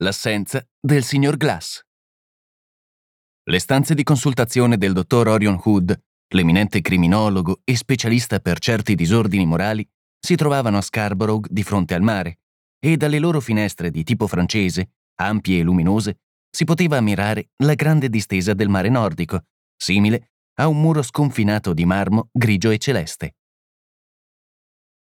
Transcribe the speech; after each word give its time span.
L'assenza 0.00 0.62
del 0.78 1.02
signor 1.04 1.38
Glass. 1.38 1.80
Le 3.44 3.58
stanze 3.58 3.94
di 3.94 4.02
consultazione 4.02 4.76
del 4.76 4.92
dottor 4.92 5.26
Orion 5.28 5.58
Hood, 5.64 5.98
l'eminente 6.34 6.82
criminologo 6.82 7.62
e 7.64 7.76
specialista 7.76 8.38
per 8.40 8.58
certi 8.58 8.94
disordini 8.94 9.46
morali, 9.46 9.88
si 10.20 10.36
trovavano 10.36 10.76
a 10.76 10.82
Scarborough 10.82 11.46
di 11.48 11.62
fronte 11.62 11.94
al 11.94 12.02
mare 12.02 12.40
e 12.78 12.98
dalle 12.98 13.18
loro 13.18 13.40
finestre 13.40 13.90
di 13.90 14.04
tipo 14.04 14.26
francese, 14.26 14.90
ampie 15.14 15.60
e 15.60 15.62
luminose, 15.62 16.18
si 16.50 16.64
poteva 16.64 16.98
ammirare 16.98 17.48
la 17.62 17.72
grande 17.72 18.10
distesa 18.10 18.52
del 18.52 18.68
mare 18.68 18.90
nordico, 18.90 19.44
simile 19.74 20.32
a 20.56 20.68
un 20.68 20.78
muro 20.78 21.00
sconfinato 21.00 21.72
di 21.72 21.86
marmo 21.86 22.28
grigio 22.32 22.68
e 22.68 22.76
celeste. 22.76 23.36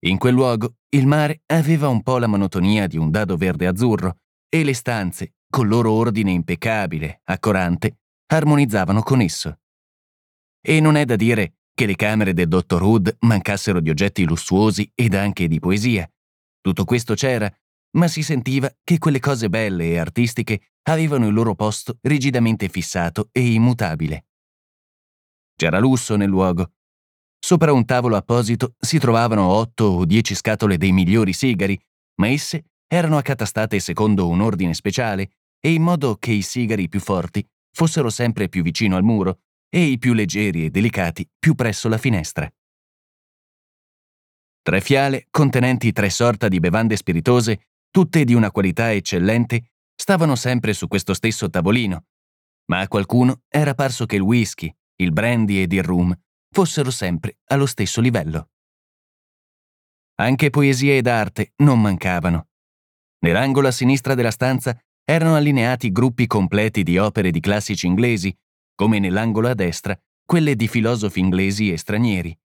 In 0.05 0.19
quel 0.19 0.35
luogo 0.35 0.75
il 0.89 1.07
mare 1.07 1.41
aveva 1.47 1.87
un 1.87 2.03
po' 2.03 2.19
la 2.19 2.27
monotonia 2.27 2.85
di 2.85 2.97
un 2.97 3.09
dado 3.09 3.35
verde-azzurro 3.35 4.19
e 4.49 4.63
le 4.63 4.73
stanze, 4.73 5.35
col 5.49 5.67
loro 5.67 5.91
ordine 5.91 6.31
impeccabile, 6.31 7.21
accorante, 7.25 7.99
armonizzavano 8.27 9.01
con 9.01 9.21
esso. 9.21 9.59
E 10.61 10.79
non 10.79 10.95
è 10.95 11.05
da 11.05 11.15
dire 11.15 11.59
che 11.73 11.85
le 11.85 11.95
camere 11.95 12.33
del 12.33 12.47
dottor 12.47 12.81
Hood 12.81 13.17
mancassero 13.21 13.79
di 13.79 13.89
oggetti 13.89 14.25
lussuosi 14.25 14.89
ed 14.95 15.13
anche 15.13 15.47
di 15.47 15.59
poesia. 15.59 16.09
Tutto 16.61 16.85
questo 16.85 17.13
c'era, 17.13 17.51
ma 17.97 18.07
si 18.07 18.23
sentiva 18.23 18.73
che 18.83 18.97
quelle 18.97 19.19
cose 19.19 19.49
belle 19.49 19.91
e 19.91 19.97
artistiche 19.99 20.71
avevano 20.83 21.27
il 21.27 21.33
loro 21.33 21.55
posto 21.55 21.97
rigidamente 22.01 22.69
fissato 22.69 23.29
e 23.31 23.53
immutabile. 23.53 24.25
C'era 25.55 25.79
lusso 25.79 26.15
nel 26.15 26.29
luogo. 26.29 26.71
Sopra 27.39 27.71
un 27.71 27.85
tavolo 27.85 28.15
apposito 28.15 28.75
si 28.79 28.97
trovavano 28.97 29.47
otto 29.47 29.85
o 29.85 30.05
dieci 30.05 30.35
scatole 30.35 30.77
dei 30.77 30.91
migliori 30.91 31.31
sigari, 31.31 31.79
ma 32.15 32.27
esse 32.27 32.71
erano 32.87 33.17
accatastate 33.17 33.79
secondo 33.79 34.27
un 34.27 34.41
ordine 34.41 34.73
speciale 34.73 35.31
e 35.59 35.73
in 35.73 35.81
modo 35.81 36.15
che 36.17 36.31
i 36.31 36.41
sigari 36.41 36.87
più 36.87 36.99
forti 36.99 37.47
fossero 37.71 38.09
sempre 38.09 38.49
più 38.49 38.61
vicino 38.61 38.95
al 38.95 39.03
muro 39.03 39.39
e 39.69 39.83
i 39.83 39.97
più 39.97 40.13
leggeri 40.13 40.65
e 40.65 40.69
delicati 40.69 41.27
più 41.37 41.55
presso 41.55 41.89
la 41.89 41.97
finestra. 41.97 42.49
Tre 44.61 44.81
fiale, 44.81 45.27
contenenti 45.29 45.91
tre 45.91 46.09
sorta 46.09 46.47
di 46.47 46.59
bevande 46.59 46.95
spiritose, 46.95 47.67
tutte 47.91 48.23
di 48.23 48.33
una 48.33 48.51
qualità 48.51 48.91
eccellente, 48.91 49.73
stavano 49.95 50.35
sempre 50.35 50.73
su 50.73 50.87
questo 50.87 51.13
stesso 51.13 51.49
tavolino, 51.49 52.05
ma 52.67 52.79
a 52.79 52.87
qualcuno 52.87 53.41
era 53.47 53.73
parso 53.73 54.05
che 54.05 54.15
il 54.15 54.21
whisky, 54.21 54.73
il 54.97 55.11
brandy 55.11 55.61
ed 55.61 55.71
il 55.73 55.83
rum 55.83 56.17
fossero 56.49 56.89
sempre 56.89 57.37
allo 57.47 57.65
stesso 57.65 58.01
livello. 58.01 58.49
Anche 60.15 60.49
poesia 60.49 60.93
ed 60.93 61.07
arte 61.07 61.53
non 61.57 61.81
mancavano. 61.81 62.47
Nell'angolo 63.25 63.69
a 63.69 63.71
sinistra 63.71 64.13
della 64.13 64.29
stanza 64.29 64.79
erano 65.03 65.33
allineati 65.33 65.91
gruppi 65.91 66.27
completi 66.27 66.83
di 66.83 66.99
opere 66.99 67.31
di 67.31 67.39
classici 67.39 67.87
inglesi, 67.87 68.31
come 68.75 68.99
nell'angolo 68.99 69.49
a 69.49 69.55
destra 69.55 69.99
quelle 70.23 70.55
di 70.55 70.67
filosofi 70.67 71.21
inglesi 71.21 71.71
e 71.71 71.77
stranieri. 71.77 72.37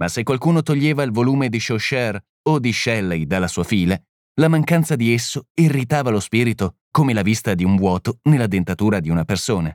Ma 0.00 0.08
se 0.08 0.24
qualcuno 0.24 0.62
toglieva 0.62 1.04
il 1.04 1.12
volume 1.12 1.48
di 1.48 1.60
Chaucer 1.60 2.20
o 2.48 2.58
di 2.58 2.72
Shelley 2.72 3.24
dalla 3.24 3.46
sua 3.46 3.62
fila, 3.62 3.96
la 4.40 4.48
mancanza 4.48 4.96
di 4.96 5.12
esso 5.12 5.46
irritava 5.54 6.10
lo 6.10 6.18
spirito 6.18 6.78
come 6.90 7.12
la 7.12 7.22
vista 7.22 7.54
di 7.54 7.62
un 7.62 7.76
vuoto 7.76 8.18
nella 8.24 8.48
dentatura 8.48 8.98
di 8.98 9.10
una 9.10 9.24
persona. 9.24 9.72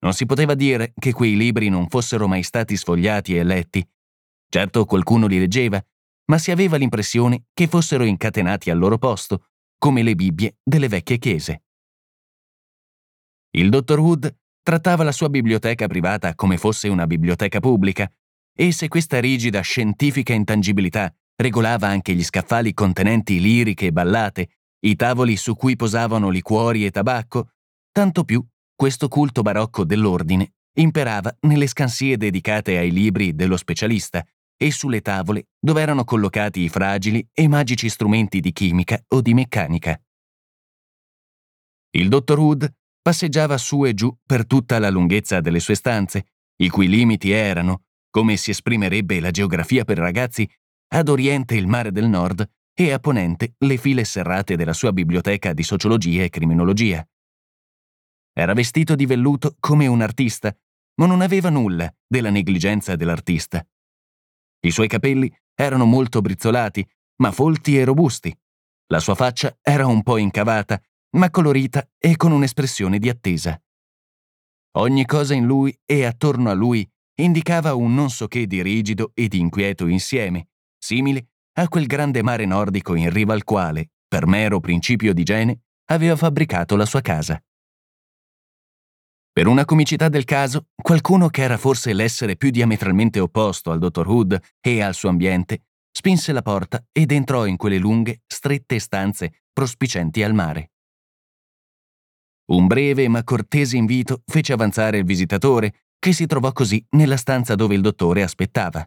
Non 0.00 0.12
si 0.12 0.26
poteva 0.26 0.52
dire 0.52 0.92
che 0.98 1.14
quei 1.14 1.34
libri 1.34 1.70
non 1.70 1.88
fossero 1.88 2.28
mai 2.28 2.42
stati 2.42 2.76
sfogliati 2.76 3.38
e 3.38 3.42
letti. 3.42 3.88
Certo 4.50 4.84
qualcuno 4.84 5.26
li 5.26 5.38
leggeva, 5.38 5.82
ma 6.26 6.38
si 6.38 6.50
aveva 6.50 6.76
l'impressione 6.76 7.44
che 7.52 7.66
fossero 7.66 8.04
incatenati 8.04 8.70
al 8.70 8.78
loro 8.78 8.98
posto, 8.98 9.46
come 9.78 10.02
le 10.02 10.14
Bibbie 10.14 10.58
delle 10.62 10.88
vecchie 10.88 11.18
chiese. 11.18 11.62
Il 13.52 13.70
dottor 13.70 13.98
Wood 13.98 14.36
trattava 14.62 15.02
la 15.02 15.12
sua 15.12 15.28
biblioteca 15.28 15.86
privata 15.86 16.34
come 16.34 16.56
fosse 16.56 16.88
una 16.88 17.06
biblioteca 17.06 17.60
pubblica, 17.60 18.10
e 18.54 18.72
se 18.72 18.88
questa 18.88 19.18
rigida 19.18 19.60
scientifica 19.60 20.32
intangibilità 20.32 21.12
regolava 21.36 21.88
anche 21.88 22.14
gli 22.14 22.22
scaffali 22.22 22.74
contenenti 22.74 23.40
liriche 23.40 23.86
e 23.86 23.92
ballate, 23.92 24.48
i 24.80 24.96
tavoli 24.96 25.36
su 25.36 25.56
cui 25.56 25.76
posavano 25.76 26.28
liquori 26.28 26.84
e 26.84 26.90
tabacco, 26.90 27.50
tanto 27.90 28.24
più 28.24 28.44
questo 28.74 29.08
culto 29.08 29.42
barocco 29.42 29.84
dell'ordine 29.84 30.52
imperava 30.74 31.34
nelle 31.40 31.66
scansie 31.66 32.16
dedicate 32.16 32.78
ai 32.78 32.90
libri 32.90 33.34
dello 33.34 33.56
specialista, 33.56 34.24
e 34.62 34.70
sulle 34.70 35.00
tavole 35.00 35.48
dove 35.58 35.80
erano 35.80 36.04
collocati 36.04 36.60
i 36.60 36.68
fragili 36.68 37.26
e 37.32 37.48
magici 37.48 37.88
strumenti 37.88 38.40
di 38.40 38.52
chimica 38.52 39.02
o 39.08 39.22
di 39.22 39.32
meccanica. 39.32 39.98
Il 41.92 42.08
dottor 42.08 42.38
Wood 42.38 42.74
passeggiava 43.00 43.56
su 43.56 43.86
e 43.86 43.94
giù 43.94 44.14
per 44.26 44.46
tutta 44.46 44.78
la 44.78 44.90
lunghezza 44.90 45.40
delle 45.40 45.60
sue 45.60 45.74
stanze, 45.74 46.26
i 46.56 46.68
cui 46.68 46.88
limiti 46.88 47.30
erano, 47.30 47.84
come 48.10 48.36
si 48.36 48.50
esprimerebbe 48.50 49.18
la 49.18 49.30
geografia 49.30 49.84
per 49.84 49.96
ragazzi, 49.96 50.46
ad 50.88 51.08
oriente 51.08 51.54
il 51.54 51.66
mare 51.66 51.90
del 51.90 52.08
nord 52.08 52.46
e 52.74 52.92
a 52.92 52.98
ponente 52.98 53.54
le 53.60 53.78
file 53.78 54.04
serrate 54.04 54.56
della 54.56 54.74
sua 54.74 54.92
biblioteca 54.92 55.54
di 55.54 55.62
sociologia 55.62 56.22
e 56.22 56.28
criminologia. 56.28 57.02
Era 58.34 58.52
vestito 58.52 58.94
di 58.94 59.06
velluto 59.06 59.56
come 59.58 59.86
un 59.86 60.02
artista, 60.02 60.54
ma 60.96 61.06
non 61.06 61.22
aveva 61.22 61.48
nulla 61.48 61.90
della 62.06 62.30
negligenza 62.30 62.94
dell'artista. 62.94 63.66
I 64.60 64.70
suoi 64.70 64.88
capelli 64.88 65.32
erano 65.54 65.84
molto 65.84 66.20
brizzolati, 66.20 66.86
ma 67.16 67.32
folti 67.32 67.78
e 67.78 67.84
robusti. 67.84 68.36
La 68.86 69.00
sua 69.00 69.14
faccia 69.14 69.56
era 69.62 69.86
un 69.86 70.02
po' 70.02 70.16
incavata, 70.16 70.80
ma 71.16 71.30
colorita 71.30 71.88
e 71.98 72.16
con 72.16 72.32
un'espressione 72.32 72.98
di 72.98 73.08
attesa. 73.08 73.60
Ogni 74.78 75.04
cosa 75.04 75.34
in 75.34 75.46
lui 75.46 75.76
e 75.84 76.04
attorno 76.04 76.50
a 76.50 76.54
lui 76.54 76.88
indicava 77.20 77.74
un 77.74 77.94
non 77.94 78.10
so 78.10 78.28
che 78.28 78.46
di 78.46 78.62
rigido 78.62 79.10
e 79.14 79.28
di 79.28 79.38
inquieto 79.38 79.86
insieme, 79.86 80.48
simile 80.78 81.28
a 81.54 81.68
quel 81.68 81.86
grande 81.86 82.22
mare 82.22 82.46
nordico 82.46 82.94
in 82.94 83.10
riva 83.10 83.34
al 83.34 83.44
quale, 83.44 83.90
per 84.06 84.26
mero 84.26 84.60
principio 84.60 85.12
di 85.12 85.22
igiene, 85.22 85.60
aveva 85.86 86.16
fabbricato 86.16 86.76
la 86.76 86.86
sua 86.86 87.00
casa. 87.00 87.42
Per 89.40 89.48
una 89.48 89.64
comicità 89.64 90.10
del 90.10 90.24
caso, 90.24 90.66
qualcuno 90.74 91.30
che 91.30 91.40
era 91.40 91.56
forse 91.56 91.94
l'essere 91.94 92.36
più 92.36 92.50
diametralmente 92.50 93.20
opposto 93.20 93.70
al 93.70 93.78
dottor 93.78 94.06
Hood 94.06 94.38
e 94.60 94.82
al 94.82 94.92
suo 94.92 95.08
ambiente, 95.08 95.62
spinse 95.90 96.32
la 96.32 96.42
porta 96.42 96.84
ed 96.92 97.10
entrò 97.10 97.46
in 97.46 97.56
quelle 97.56 97.78
lunghe, 97.78 98.20
strette 98.26 98.78
stanze 98.78 99.44
prospicenti 99.50 100.22
al 100.22 100.34
mare. 100.34 100.72
Un 102.52 102.66
breve 102.66 103.08
ma 103.08 103.24
cortese 103.24 103.78
invito 103.78 104.20
fece 104.26 104.52
avanzare 104.52 104.98
il 104.98 105.04
visitatore, 105.04 105.84
che 105.98 106.12
si 106.12 106.26
trovò 106.26 106.52
così 106.52 106.84
nella 106.90 107.16
stanza 107.16 107.54
dove 107.54 107.74
il 107.74 107.80
dottore 107.80 108.22
aspettava. 108.22 108.86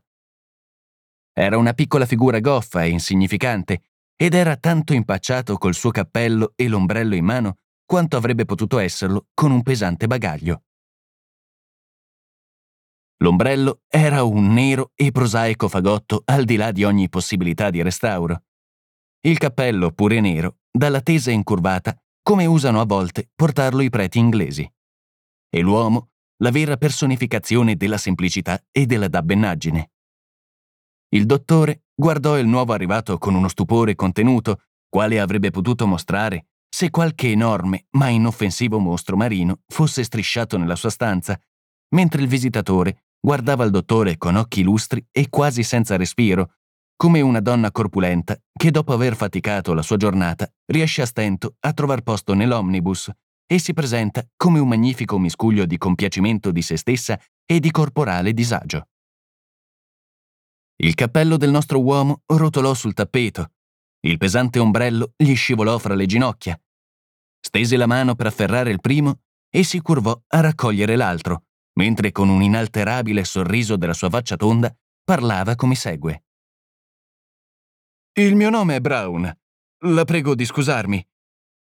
Era 1.34 1.58
una 1.58 1.74
piccola 1.74 2.06
figura 2.06 2.40
goffa 2.40 2.84
e 2.84 2.90
insignificante, 2.90 3.82
ed 4.16 4.36
era 4.36 4.56
tanto 4.56 4.94
impacciato 4.94 5.58
col 5.58 5.74
suo 5.74 5.90
cappello 5.90 6.54
e 6.56 6.68
l'ombrello 6.68 7.16
in 7.16 7.26
mano 7.26 7.58
quanto 7.85 8.18
avrebbe 8.18 8.45
potuto 8.45 8.80
esserlo 8.80 9.27
con 9.33 9.51
un 9.51 9.62
pesante 9.62 10.07
bagaglio. 10.07 10.63
L'ombrello 13.18 13.81
era 13.88 14.24
un 14.24 14.51
nero 14.51 14.91
e 14.95 15.12
prosaico 15.12 15.69
fagotto 15.69 16.24
al 16.25 16.44
di 16.44 16.57
là 16.57 16.71
di 16.71 16.83
ogni 16.83 17.07
possibilità 17.07 17.69
di 17.69 17.81
restauro. 17.81 18.44
Il 19.21 19.38
cappello, 19.38 19.91
pure 19.91 20.19
nero, 20.19 20.57
dalla 20.69 21.00
tesa 21.00 21.31
incurvata, 21.31 21.97
come 22.21 22.45
usano 22.45 22.81
a 22.81 22.85
volte 22.85 23.30
portarlo 23.33 23.81
i 23.81 23.89
preti 23.89 24.19
inglesi. 24.19 24.69
E 25.50 25.59
l'uomo, 25.62 26.09
la 26.38 26.51
vera 26.51 26.75
personificazione 26.75 27.77
della 27.77 27.97
semplicità 27.97 28.62
e 28.71 28.85
della 28.85 29.07
dabbenaggine. 29.07 29.91
Il 31.09 31.25
dottore 31.25 31.85
guardò 31.94 32.38
il 32.38 32.47
nuovo 32.47 32.74
arrivato 32.74 33.18
con 33.18 33.35
uno 33.35 33.47
stupore 33.47 33.95
contenuto, 33.95 34.63
quale 34.89 35.19
avrebbe 35.19 35.51
potuto 35.51 35.88
mostrare 35.88 36.47
se 36.74 36.90
qualche 36.90 37.30
enorme 37.30 37.86
ma 37.92 38.10
inoffensivo 38.10 38.80
mostro 38.80 39.16
marino 39.16 39.60
fosse 39.68 40.04
strisciato 40.04 40.58
nella 40.58 40.75
sua 40.75 40.90
stanza, 40.90 41.40
mentre 41.90 42.24
il 42.24 42.28
visitatore 42.28 43.04
guardava 43.20 43.64
il 43.64 43.70
dottore 43.70 44.18
con 44.18 44.36
occhi 44.36 44.64
lustri 44.64 45.06
e 45.12 45.30
quasi 45.30 45.62
senza 45.62 45.98
respiro, 45.98 46.54
come 46.96 47.22
una 47.22 47.42
donna 47.42 47.72
corpulenta 47.72 48.36
che 48.52 48.72
dopo 48.72 48.92
aver 48.92 49.16
faticato 49.16 49.75
la 49.75 49.84
sua 49.84 49.98
giornata 49.98 50.52
riesce 50.66 51.04
a 51.04 51.06
stento 51.06 51.58
a 51.60 51.74
trovar 51.74 52.02
posto 52.02 52.34
nell'omnibus 52.34 53.12
e 53.46 53.60
si 53.60 53.74
presenta 53.74 54.26
come 54.36 54.58
un 54.58 54.68
magnifico 54.68 55.19
miscuglio 55.19 55.68
di 55.68 55.78
compiacimento 55.78 56.50
di 56.50 56.64
se 56.64 56.76
stessa 56.78 57.19
e 57.46 57.60
di 57.60 57.69
corporale 57.69 58.34
disagio. 58.34 58.88
Il 60.78 60.96
cappello 60.96 61.38
del 61.38 61.52
nostro 61.52 61.80
uomo 61.80 62.24
rotolò 62.26 62.74
sul 62.74 62.94
tappeto. 62.94 63.52
Il 64.06 64.18
pesante 64.18 64.60
ombrello 64.60 65.14
gli 65.16 65.34
scivolò 65.36 65.78
fra 65.78 65.96
le 65.96 66.06
ginocchia. 66.06 66.60
Stese 67.40 67.78
la 67.78 67.86
mano 67.86 68.16
per 68.16 68.28
afferrare 68.28 68.70
il 68.70 68.82
primo 68.82 69.22
e 69.50 69.64
si 69.64 69.80
curvò 69.80 70.20
a 70.28 70.40
raccogliere 70.40 70.96
l'altro, 70.96 71.44
mentre 71.74 72.12
con 72.12 72.30
un 72.30 72.42
inalterabile 72.42 73.24
sorriso 73.24 73.76
della 73.78 73.94
sua 73.94 74.10
faccia 74.10 74.36
tonda 74.36 74.76
parlava 75.04 75.56
come 75.56 75.76
segue. 75.76 76.24
Il 78.14 78.36
mio 78.36 78.50
nome 78.50 78.76
è 78.76 78.80
Brown. 78.80 79.32
La 79.86 80.06
prego 80.06 80.36
di 80.36 80.46
scusarmi. 80.46 81.06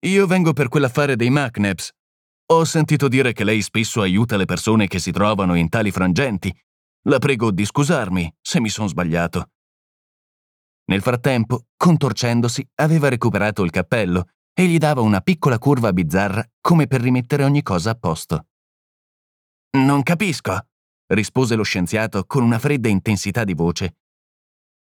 Io 0.06 0.26
vengo 0.26 0.52
per 0.52 0.68
quell'affare 0.68 1.16
dei 1.16 1.30
McNabs. 1.30 1.90
Ho 2.52 2.64
sentito 2.64 3.08
dire 3.08 3.32
che 3.32 3.44
lei 3.44 3.60
spesso 3.62 4.00
aiuta 4.00 4.36
le 4.36 4.46
persone 4.46 4.86
che 4.86 4.98
si 4.98 5.12
trovano 5.12 5.54
in 5.54 5.68
tali 5.68 5.90
frangenti 5.90 6.52
la 7.04 7.18
prego 7.18 7.50
di 7.50 7.64
scusarmi 7.64 8.34
se 8.40 8.60
mi 8.60 8.68
sono 8.68 8.86
sbagliato. 8.86 9.50
Nel 10.90 11.02
frattempo, 11.02 11.66
contorcendosi, 11.76 12.68
aveva 12.76 13.08
recuperato 13.08 13.62
il 13.62 13.70
cappello 13.70 14.30
e 14.52 14.66
gli 14.66 14.76
dava 14.76 15.00
una 15.02 15.20
piccola 15.20 15.56
curva 15.56 15.92
bizzarra 15.92 16.44
come 16.60 16.88
per 16.88 17.00
rimettere 17.00 17.44
ogni 17.44 17.62
cosa 17.62 17.90
a 17.90 17.94
posto. 17.94 18.46
Non 19.78 20.02
capisco, 20.02 20.66
rispose 21.14 21.54
lo 21.54 21.62
scienziato 21.62 22.24
con 22.26 22.42
una 22.42 22.58
fredda 22.58 22.88
intensità 22.88 23.44
di 23.44 23.54
voce. 23.54 23.98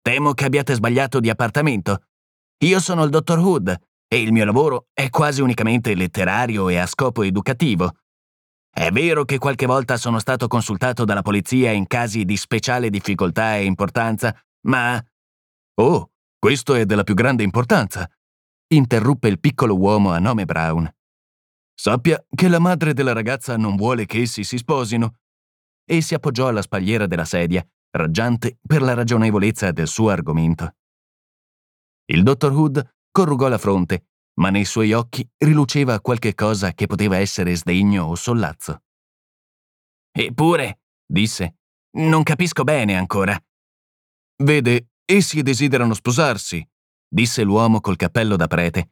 Temo 0.01 0.33
che 0.33 0.45
abbiate 0.45 0.75
sbagliato 0.75 1.19
di 1.19 1.29
appartamento. 1.29 2.05
Io 2.59 2.79
sono 2.79 3.03
il 3.03 3.11
dottor 3.11 3.41
Hood 3.41 3.77
e 4.07 4.23
il 4.23 4.31
mio 4.31 4.45
lavoro 4.45 4.87
è 4.93 5.11
quasi 5.11 5.43
unicamente 5.43 5.93
letterario 5.97 6.69
e 6.69 6.77
a 6.77 6.87
scopo 6.87 7.25
educativo. 7.25 7.97
È 8.71 8.91
vero 8.93 9.25
che 9.25 9.39
qualche 9.39 9.67
volta 9.67 9.97
sono 9.97 10.21
stato 10.21 10.47
consultato 10.47 11.05
dalla 11.05 11.23
polizia 11.23 11.73
in 11.73 11.89
casi 11.89 12.25
di 12.25 12.37
speciale 12.37 12.91
difficoltà 12.91 13.57
e 13.57 13.65
importanza, 13.65 14.33
ma... 14.69 15.05
Oh, 15.79 16.11
questo 16.39 16.75
è 16.75 16.85
della 16.85 17.05
più 17.05 17.15
grande 17.15 17.43
importanza, 17.43 18.09
interruppe 18.69 19.29
il 19.29 19.41
piccolo 19.41 19.77
uomo 19.77 20.13
a 20.13 20.19
nome 20.19 20.45
Brown. 20.45 20.91
Sappia 21.75 22.25
che 22.29 22.49
la 22.49 22.59
madre 22.59 22.95
della 22.95 23.13
ragazza 23.13 23.57
non 23.57 23.77
vuole 23.77 24.07
che 24.07 24.23
essi 24.23 24.45
si 24.45 24.57
sposino. 24.59 25.19
E 25.89 26.01
si 26.01 26.15
appoggiò 26.15 26.49
alla 26.49 26.63
spalliera 26.63 27.07
della 27.07 27.25
sedia, 27.25 27.65
raggiante 27.91 28.59
per 28.67 28.83
la 28.83 28.95
ragionevolezza 28.95 29.71
del 29.71 29.87
suo 29.87 30.09
argomento. 30.09 30.75
Il 32.07 32.23
dottor 32.23 32.53
Hood 32.53 32.97
corrugò 33.11 33.49
la 33.49 33.59
fronte 33.59 34.07
ma 34.37 34.51
nei 34.51 34.65
suoi 34.65 34.93
occhi 34.93 35.29
riluceva 35.39 36.01
qualche 36.01 36.35
cosa 36.35 36.73
che 36.73 36.87
poteva 36.87 37.19
essere 37.19 37.55
sdegno 37.55 38.05
o 38.05 38.15
sollazzo. 38.15 38.83
Eppure, 40.13 40.81
disse, 41.05 41.57
non 41.99 42.23
capisco 42.23 42.65
bene 42.65 42.97
ancora. 42.97 43.39
Vede, 44.43 44.89
essi 45.07 45.43
desiderano 45.43 45.95
sposarsi, 45.95 46.67
disse 47.09 47.43
l'uomo 47.43 47.81
col 47.81 47.97
cappello 47.97 48.37
da 48.37 48.47
prete. 48.47 48.91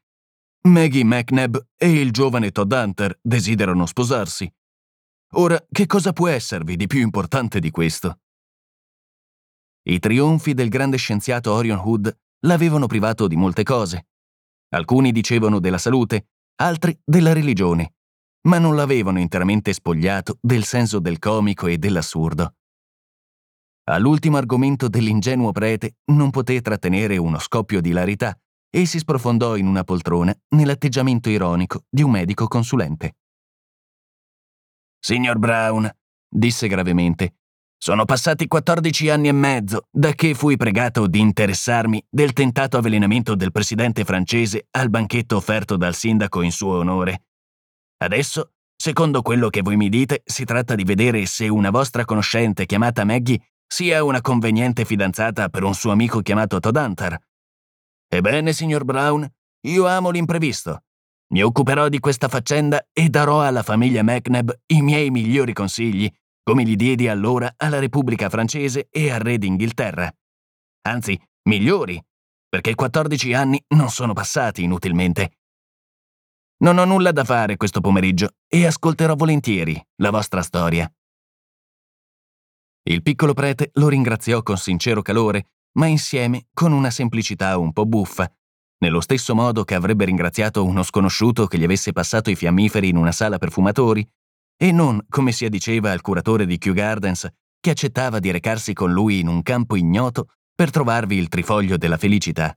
Maggie 0.62 1.04
McNabb 1.04 1.56
e 1.76 2.00
il 2.00 2.10
giovane 2.10 2.50
Todd 2.50 2.72
Hunter 2.72 3.18
desiderano 3.20 3.84
sposarsi. 3.84 4.50
Ora, 5.34 5.62
che 5.70 5.86
cosa 5.86 6.12
può 6.12 6.28
esservi 6.28 6.76
di 6.76 6.86
più 6.86 7.00
importante 7.00 7.58
di 7.60 7.70
questo? 7.70 8.20
I 9.86 9.98
trionfi 9.98 10.54
del 10.54 10.70
grande 10.70 10.96
scienziato 10.96 11.52
Orion 11.52 11.78
Hood 11.78 12.16
l'avevano 12.46 12.86
privato 12.86 13.26
di 13.26 13.36
molte 13.36 13.62
cose, 13.62 14.06
Alcuni 14.74 15.12
dicevano 15.12 15.60
della 15.60 15.78
salute, 15.78 16.30
altri 16.56 16.98
della 17.04 17.32
religione, 17.32 17.94
ma 18.48 18.58
non 18.58 18.74
l'avevano 18.74 19.20
interamente 19.20 19.72
spogliato 19.72 20.38
del 20.40 20.64
senso 20.64 20.98
del 20.98 21.20
comico 21.20 21.68
e 21.68 21.78
dell'assurdo. 21.78 22.56
All'ultimo 23.86 24.38
argomento 24.38 24.88
dell'ingenuo 24.88 25.52
prete 25.52 25.96
non 26.06 26.30
poté 26.30 26.60
trattenere 26.62 27.18
uno 27.18 27.38
scoppio 27.38 27.82
di 27.82 27.92
larità 27.92 28.34
e 28.70 28.86
si 28.86 28.98
sprofondò 28.98 29.56
in 29.56 29.66
una 29.66 29.84
poltrona 29.84 30.34
nell'atteggiamento 30.50 31.28
ironico 31.28 31.84
di 31.88 32.02
un 32.02 32.10
medico 32.10 32.48
consulente. 32.48 33.16
Signor 34.98 35.38
Brown, 35.38 35.88
disse 36.26 36.66
gravemente, 36.66 37.34
sono 37.76 38.06
passati 38.06 38.46
14 38.46 39.10
anni 39.10 39.28
e 39.28 39.32
mezzo 39.32 39.88
da 39.90 40.12
che 40.12 40.32
fui 40.32 40.56
pregato 40.56 41.06
di 41.06 41.20
interessarmi 41.20 42.02
del 42.08 42.32
tentato 42.32 42.78
avvelenamento 42.78 43.34
del 43.34 43.52
presidente 43.52 44.04
francese 44.04 44.68
al 44.70 44.88
banchetto 44.88 45.36
offerto 45.36 45.76
dal 45.76 45.94
sindaco 45.94 46.40
in 46.40 46.50
suo 46.50 46.78
onore. 46.78 47.24
Adesso, 47.98 48.52
secondo 48.74 49.20
quello 49.20 49.50
che 49.50 49.60
voi 49.60 49.76
mi 49.76 49.90
dite, 49.90 50.22
si 50.24 50.44
tratta 50.44 50.74
di 50.74 50.84
vedere 50.84 51.26
se 51.26 51.48
una 51.48 51.68
vostra 51.68 52.06
conoscente 52.06 52.64
chiamata 52.64 53.04
Maggie 53.04 53.38
sia 53.74 54.04
una 54.04 54.20
conveniente 54.20 54.84
fidanzata 54.84 55.48
per 55.48 55.64
un 55.64 55.74
suo 55.74 55.90
amico 55.90 56.20
chiamato 56.20 56.60
Todd 56.60 56.76
Hunter. 56.76 57.18
Ebbene, 58.06 58.52
signor 58.52 58.84
Brown, 58.84 59.28
io 59.66 59.88
amo 59.88 60.10
l'imprevisto. 60.10 60.84
Mi 61.32 61.42
occuperò 61.42 61.88
di 61.88 61.98
questa 61.98 62.28
faccenda 62.28 62.86
e 62.92 63.08
darò 63.08 63.42
alla 63.42 63.64
famiglia 63.64 64.04
McNabb 64.04 64.50
i 64.66 64.80
miei 64.80 65.10
migliori 65.10 65.52
consigli 65.52 66.08
come 66.44 66.62
li 66.62 66.76
diedi 66.76 67.08
allora 67.08 67.52
alla 67.56 67.80
Repubblica 67.80 68.28
francese 68.28 68.86
e 68.90 69.10
al 69.10 69.18
re 69.18 69.38
d'Inghilterra. 69.38 70.08
Anzi, 70.82 71.20
migliori, 71.48 72.00
perché 72.48 72.76
14 72.76 73.32
anni 73.32 73.60
non 73.70 73.90
sono 73.90 74.12
passati 74.12 74.62
inutilmente. 74.62 75.38
Non 76.58 76.78
ho 76.78 76.84
nulla 76.84 77.10
da 77.10 77.24
fare 77.24 77.56
questo 77.56 77.80
pomeriggio 77.80 78.36
e 78.46 78.66
ascolterò 78.66 79.16
volentieri 79.16 79.84
la 79.96 80.10
vostra 80.10 80.42
storia. 80.42 80.88
Il 82.86 83.02
piccolo 83.02 83.32
prete 83.32 83.70
lo 83.74 83.88
ringraziò 83.88 84.42
con 84.42 84.58
sincero 84.58 85.00
calore, 85.00 85.52
ma 85.78 85.86
insieme 85.86 86.48
con 86.52 86.72
una 86.72 86.90
semplicità 86.90 87.56
un 87.56 87.72
po' 87.72 87.86
buffa, 87.86 88.30
nello 88.78 89.00
stesso 89.00 89.34
modo 89.34 89.64
che 89.64 89.74
avrebbe 89.74 90.04
ringraziato 90.04 90.64
uno 90.64 90.82
sconosciuto 90.82 91.46
che 91.46 91.58
gli 91.58 91.64
avesse 91.64 91.92
passato 91.92 92.28
i 92.28 92.36
fiammiferi 92.36 92.90
in 92.90 92.96
una 92.96 93.12
sala 93.12 93.38
per 93.38 93.50
fumatori 93.50 94.06
e 94.56 94.70
non, 94.70 95.04
come 95.08 95.32
si 95.32 95.46
addiceva 95.46 95.90
al 95.90 96.02
curatore 96.02 96.44
di 96.44 96.58
Kew 96.58 96.74
Gardens, 96.74 97.26
che 97.58 97.70
accettava 97.70 98.18
di 98.18 98.30
recarsi 98.30 98.74
con 98.74 98.92
lui 98.92 99.20
in 99.20 99.28
un 99.28 99.42
campo 99.42 99.76
ignoto 99.76 100.28
per 100.54 100.70
trovarvi 100.70 101.16
il 101.16 101.28
trifoglio 101.28 101.78
della 101.78 101.96
felicità. 101.96 102.54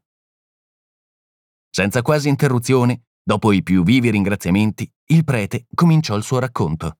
Senza 1.70 2.02
quasi 2.02 2.28
interruzione, 2.28 3.04
dopo 3.24 3.54
i 3.54 3.64
più 3.64 3.84
vivi 3.84 4.10
ringraziamenti, 4.10 4.92
il 5.08 5.24
prete 5.24 5.68
cominciò 5.74 6.16
il 6.16 6.24
suo 6.24 6.40
racconto. 6.40 6.98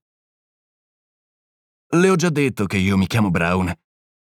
Le 1.90 2.10
ho 2.10 2.16
già 2.16 2.30
detto 2.30 2.66
che 2.66 2.78
io 2.78 2.98
mi 2.98 3.08
chiamo 3.08 3.32
Brown. 3.32 3.74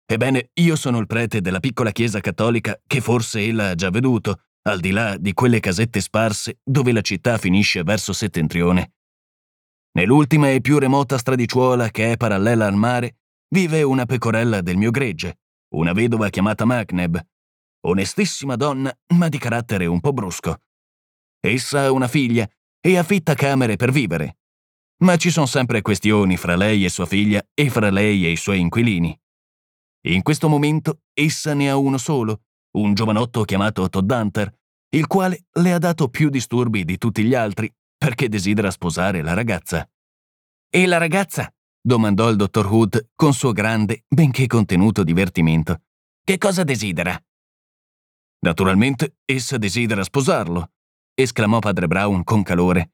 Ebbene, 0.06 0.50
io 0.54 0.76
sono 0.76 0.99
il 0.99 1.06
prete 1.06 1.40
della 1.40 1.61
piccola 1.61 1.92
chiesa 1.92 2.21
cattolica 2.21 2.78
che 2.87 3.00
forse 3.00 3.40
ella 3.40 3.71
ha 3.71 3.75
già 3.75 3.88
veduto, 3.88 4.42
al 4.66 4.80
di 4.80 4.90
là 4.90 5.16
di 5.16 5.33
quelle 5.33 5.61
casette 5.61 6.00
sparse 6.00 6.59
dove 6.62 6.92
la 6.92 7.00
città 7.00 7.38
finisce 7.38 7.83
verso 7.83 8.12
settentrione. 8.12 8.92
Nell'ultima 9.92 10.50
e 10.50 10.61
più 10.61 10.78
remota 10.78 11.16
stradicciuola 11.16 11.88
che 11.88 12.12
è 12.12 12.16
parallela 12.18 12.66
al 12.66 12.75
mare, 12.75 13.16
vive 13.49 13.83
una 13.83 14.04
pecorella 14.04 14.61
del 14.61 14.76
mio 14.76 14.90
gregge, 14.90 15.38
una 15.75 15.92
vedova 15.92 16.28
chiamata 16.28 16.66
Macneb, 16.66 17.18
onestissima 17.87 18.56
donna, 18.56 18.94
ma 19.14 19.28
di 19.28 19.38
carattere 19.38 19.87
un 19.87 20.00
po' 20.00 20.12
brusco. 20.12 20.59
Essa 21.40 21.85
ha 21.85 21.92
una 21.92 22.09
figlia 22.09 22.47
e 22.80 22.99
affitta 22.99 23.35
camere 23.35 23.76
per 23.76 23.90
vivere. 23.90 24.37
Ma 25.02 25.16
ci 25.16 25.30
sono 25.30 25.46
sempre 25.46 25.82
questioni 25.82 26.36
fra 26.36 26.56
lei 26.56 26.84
e 26.84 26.88
sua 26.88 27.06
figlia 27.06 27.44
e 27.52 27.68
fra 27.68 27.90
lei 27.90 28.24
e 28.24 28.30
i 28.30 28.36
suoi 28.36 28.60
inquilini. 28.60 29.18
In 30.06 30.22
questo 30.22 30.48
momento 30.48 31.00
essa 31.12 31.54
ne 31.54 31.70
ha 31.70 31.76
uno 31.76 31.98
solo, 31.98 32.42
un 32.78 32.94
giovanotto 32.94 33.42
chiamato 33.44 33.88
Todd 33.88 34.10
Hunter, 34.10 34.54
il 34.90 35.06
quale 35.06 35.46
le 35.52 35.72
ha 35.72 35.78
dato 35.78 36.08
più 36.08 36.28
disturbi 36.28 36.84
di 36.84 36.98
tutti 36.98 37.24
gli 37.24 37.34
altri 37.34 37.72
perché 37.96 38.28
desidera 38.28 38.70
sposare 38.70 39.22
la 39.22 39.32
ragazza. 39.32 39.88
E 40.68 40.86
la 40.86 40.98
ragazza? 40.98 41.52
domandò 41.80 42.30
il 42.30 42.36
dottor 42.36 42.66
Hood 42.66 43.10
con 43.14 43.32
suo 43.34 43.52
grande, 43.52 44.04
benché 44.08 44.46
contenuto 44.46 45.02
divertimento. 45.04 45.82
Che 46.22 46.38
cosa 46.38 46.64
desidera? 46.64 47.18
Naturalmente, 48.40 49.16
essa 49.24 49.58
desidera 49.58 50.02
sposarlo. 50.02 50.70
esclamò 51.14 51.58
padre 51.58 51.86
Brown 51.86 52.24
con 52.24 52.42
calore. 52.42 52.93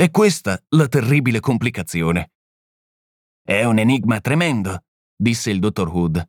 È 0.00 0.10
questa 0.10 0.58
la 0.70 0.88
terribile 0.88 1.40
complicazione. 1.40 2.32
È 3.42 3.64
un 3.64 3.78
enigma 3.78 4.18
tremendo, 4.22 4.84
disse 5.14 5.50
il 5.50 5.58
dottor 5.58 5.94
Hood. 5.94 6.26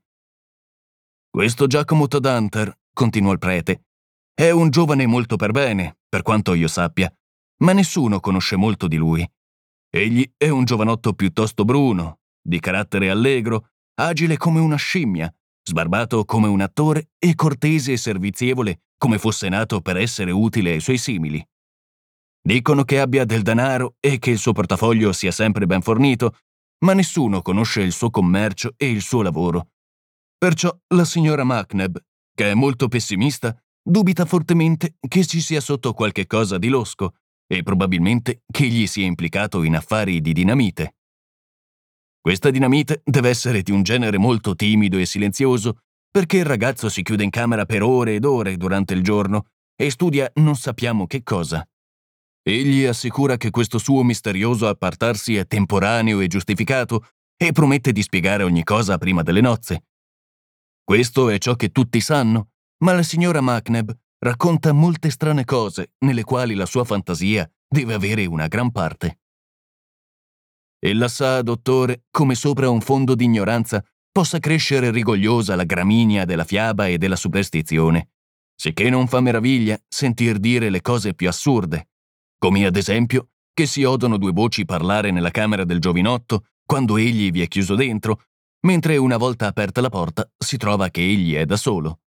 Questo 1.30 1.68
Giacomo 1.68 2.10
Todhunter, 2.10 2.78
continuò 2.92 3.32
il 3.32 3.40
prete, 3.40 3.86
è 4.34 4.50
un 4.50 4.72
giovane 4.72 5.06
molto 5.06 5.38
per 5.38 5.52
bene, 5.52 6.00
per 6.10 6.22
quanto 6.22 6.54
io 6.54 6.68
sappia, 6.68 7.10
ma 7.64 7.72
nessuno 7.72 8.20
conosce 8.20 8.58
molto 8.58 8.90
di 8.90 8.98
lui. 8.98 9.26
Egli 9.90 10.30
è 10.36 10.50
un 10.50 10.66
giovanotto 10.66 11.14
piuttosto 11.14 11.64
bruno, 11.64 12.20
di 12.42 12.60
carattere 12.60 13.10
allegro, 13.10 13.70
agile 14.02 14.36
come 14.36 14.60
una 14.60 14.76
scimmia, 14.76 15.34
sbarbato 15.64 16.26
come 16.26 16.50
un 16.50 16.60
attore 16.60 17.12
e 17.18 17.36
cortese 17.36 17.94
e 17.94 17.98
servizievole 17.98 18.82
come 18.98 19.18
fosse 19.18 19.48
nato 19.48 19.80
per 19.80 19.96
essere 19.96 20.32
utile 20.32 20.74
ai 20.74 20.82
suoi 20.82 20.98
simili. 20.98 21.42
Dicono 22.42 22.84
che 22.84 23.00
abbia 23.00 23.24
del 23.24 23.44
denaro 23.44 23.96
e 24.00 24.18
che 24.18 24.32
il 24.32 24.40
suo 24.40 24.52
portafoglio 24.52 25.14
sia 25.14 25.32
sempre 25.32 25.68
ben 25.68 25.82
fornito, 25.82 26.38
ma 26.84 26.94
nessuno 26.94 27.42
conosce 27.42 27.82
il 27.82 27.92
suo 27.92 28.10
commercio 28.10 28.74
e 28.78 28.90
il 28.90 29.02
suo 29.02 29.22
lavoro. 29.22 29.70
Perciò 30.38 30.76
la 30.96 31.06
signora 31.06 31.44
Macneb, 31.44 32.04
che 32.34 32.50
è 32.50 32.54
molto 32.56 32.88
pessimista, 32.88 33.56
dubita 33.84 34.26
fortemente 34.26 34.96
che 35.08 35.26
ci 35.26 35.40
sia 35.40 35.62
sotto 35.62 35.94
qualche 35.94 36.26
cosa 36.26 36.58
di 36.58 36.68
losco 36.68 37.14
e 37.46 37.62
probabilmente 37.62 38.44
che 38.52 38.64
egli 38.64 38.88
sia 38.88 39.06
implicato 39.06 39.62
in 39.62 39.76
affari 39.76 40.20
di 40.22 40.34
dinamite. 40.34 40.96
Questa 42.20 42.50
dinamite 42.50 43.02
deve 43.04 43.30
essere 43.30 43.62
di 43.62 43.72
un 43.72 43.84
genere 43.84 44.18
molto 44.18 44.56
timido 44.56 44.98
e 44.98 45.06
silenzioso, 45.06 45.82
perché 46.10 46.38
il 46.38 46.46
ragazzo 46.46 46.90
si 46.90 47.04
chiude 47.04 47.24
in 47.24 47.30
camera 47.30 47.66
per 47.66 47.84
ore 47.84 48.16
ed 48.16 48.26
ore 48.26 48.58
durante 48.58 48.94
il 48.94 49.04
giorno 49.04 49.46
e 49.76 49.90
studia 49.90 50.30
non 50.36 50.56
sappiamo 50.56 51.08
che 51.08 51.24
cosa. 51.24 51.68
Egli 52.44 52.86
assicura 52.86 53.38
che 53.38 53.52
questo 53.52 53.78
suo 53.78 54.02
misterioso 54.02 54.68
appartarsi 54.68 55.36
è 55.36 55.46
temporaneo 55.46 56.22
e 56.22 56.28
giustificato 56.28 57.06
e 57.38 57.52
promette 57.52 57.92
di 57.92 58.02
spiegare 58.02 58.44
ogni 58.44 58.64
cosa 58.64 58.98
prima 58.98 59.22
delle 59.22 59.42
nozze. 59.42 59.86
Questo 60.84 61.30
è 61.30 61.38
ciò 61.38 61.56
che 61.56 61.70
tutti 61.70 62.02
sanno, 62.02 62.50
ma 62.84 62.94
la 62.94 63.04
signora 63.04 63.42
Macneb 63.42 63.96
racconta 64.20 64.74
molte 64.74 65.12
strane 65.12 65.46
cose 65.46 65.94
nelle 66.00 66.24
quali 66.24 66.56
la 66.56 66.66
sua 66.66 66.84
fantasia 66.84 67.50
deve 67.68 67.94
avere 67.94 68.26
una 68.26 68.48
gran 68.48 68.72
parte. 68.72 69.20
Ella 70.80 71.08
sa, 71.10 71.44
dottore, 71.44 72.06
come 72.10 72.34
sopra 72.34 72.70
un 72.70 72.82
fondo 72.82 73.14
di 73.14 73.26
ignoranza 73.26 73.86
possa 74.12 74.40
crescere 74.40 74.90
rigogliosa 74.90 75.56
la 75.56 75.64
graminia 75.64 76.26
della 76.26 76.44
fiaba 76.44 76.88
e 76.88 76.98
della 76.98 77.16
superstizione, 77.16 78.10
sicché 78.56 78.90
non 78.90 79.08
fa 79.08 79.22
meraviglia 79.22 79.80
sentir 79.88 80.40
dire 80.40 80.72
le 80.72 80.82
cose 80.82 81.14
più 81.14 81.28
assurde, 81.28 81.91
come 82.44 82.66
ad 82.66 82.76
esempio 82.76 83.28
che 83.54 83.68
si 83.68 83.84
odono 83.84 84.18
due 84.18 84.32
voci 84.32 84.66
parlare 84.66 85.12
nella 85.12 85.30
camera 85.30 85.64
del 85.64 85.78
giovinotto 85.78 86.46
quando 86.66 86.98
egli 86.98 87.30
vi 87.30 87.44
è 87.44 87.48
chiuso 87.48 87.76
dentro, 87.76 88.24
mentre 88.62 88.98
una 88.98 89.18
volta 89.18 89.46
aperta 89.46 89.80
la 89.80 89.90
porta 89.90 90.28
si 90.40 90.58
trova 90.58 90.90
che 90.90 91.02
egli 91.02 91.36
è 91.36 91.46
da 91.46 91.56
solo. 91.56 92.00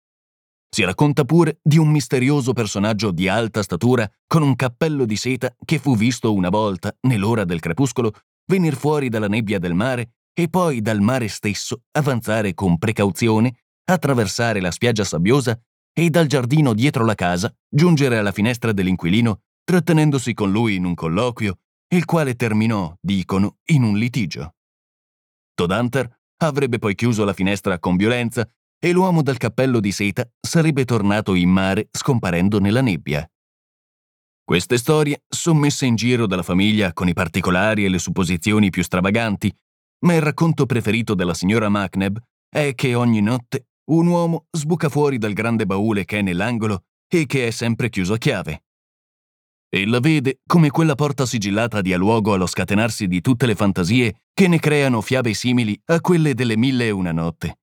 Si 0.73 0.83
racconta 0.83 1.23
pure 1.23 1.59
di 1.61 1.77
un 1.77 1.89
misterioso 1.89 2.53
personaggio 2.53 3.11
di 3.11 3.27
alta 3.27 3.61
statura 3.61 4.09
con 4.25 4.41
un 4.41 4.55
cappello 4.55 5.05
di 5.05 5.15
seta 5.17 5.55
che 5.63 5.77
fu 5.77 5.95
visto 5.95 6.33
una 6.33 6.49
volta, 6.49 6.91
nell'ora 7.01 7.45
del 7.45 7.59
crepuscolo, 7.59 8.11
venir 8.47 8.75
fuori 8.75 9.09
dalla 9.09 9.27
nebbia 9.27 9.59
del 9.59 9.75
mare 9.75 10.15
e 10.33 10.49
poi 10.49 10.81
dal 10.81 11.01
mare 11.01 11.27
stesso 11.27 11.83
avanzare 11.91 12.55
con 12.55 12.79
precauzione, 12.79 13.53
attraversare 13.85 14.61
la 14.61 14.71
spiaggia 14.71 15.03
sabbiosa 15.03 15.55
e 15.95 16.09
dal 16.09 16.25
giardino 16.25 16.73
dietro 16.73 17.05
la 17.05 17.13
casa 17.13 17.53
giungere 17.69 18.17
alla 18.17 18.31
finestra 18.31 18.71
dell'inquilino, 18.71 19.41
trattenendosi 19.63 20.33
con 20.33 20.51
lui 20.51 20.75
in 20.75 20.85
un 20.85 20.93
colloquio, 20.93 21.59
il 21.93 22.05
quale 22.05 22.35
terminò, 22.35 22.93
dicono, 22.99 23.57
in 23.65 23.83
un 23.83 23.97
litigio. 23.97 24.55
Todd 25.53 25.71
Hunter 25.71 26.19
avrebbe 26.37 26.79
poi 26.79 26.95
chiuso 26.95 27.23
la 27.23 27.33
finestra 27.33 27.79
con 27.79 27.95
violenza 27.95 28.47
e 28.79 28.91
l'uomo 28.91 29.21
dal 29.21 29.37
cappello 29.37 29.79
di 29.79 29.91
seta 29.91 30.27
sarebbe 30.39 30.83
tornato 30.83 31.35
in 31.35 31.49
mare 31.49 31.87
scomparendo 31.91 32.59
nella 32.59 32.81
nebbia. 32.81 33.25
Queste 34.43 34.77
storie 34.77 35.23
sono 35.27 35.59
messe 35.59 35.85
in 35.85 35.95
giro 35.95 36.27
dalla 36.27 36.43
famiglia 36.43 36.91
con 36.91 37.07
i 37.07 37.13
particolari 37.13 37.85
e 37.85 37.89
le 37.89 37.97
supposizioni 37.97 38.69
più 38.69 38.83
stravaganti, 38.83 39.55
ma 39.99 40.15
il 40.15 40.21
racconto 40.21 40.65
preferito 40.65 41.13
della 41.13 41.33
signora 41.33 41.69
Macneb 41.69 42.19
è 42.49 42.75
che 42.75 42.93
ogni 42.93 43.21
notte 43.21 43.67
un 43.91 44.07
uomo 44.07 44.47
sbuca 44.51 44.89
fuori 44.89 45.17
dal 45.17 45.33
grande 45.33 45.65
baule 45.65 46.03
che 46.03 46.19
è 46.19 46.21
nell'angolo 46.21 46.83
e 47.07 47.25
che 47.25 47.47
è 47.47 47.51
sempre 47.51 47.89
chiuso 47.89 48.13
a 48.13 48.17
chiave. 48.17 48.63
Ella 49.73 49.99
vede 49.99 50.41
come 50.45 50.69
quella 50.69 50.95
porta 50.95 51.25
sigillata 51.25 51.81
dia 51.81 51.97
luogo 51.97 52.33
allo 52.33 52.45
scatenarsi 52.45 53.07
di 53.07 53.21
tutte 53.21 53.47
le 53.47 53.55
fantasie 53.55 54.23
che 54.31 54.47
ne 54.47 54.59
creano 54.59 55.01
fiabe 55.01 55.33
simili 55.33 55.79
a 55.85 55.99
quelle 55.99 56.35
delle 56.35 56.57
mille 56.57 56.87
e 56.87 56.91
una 56.91 57.11
notte. 57.11 57.59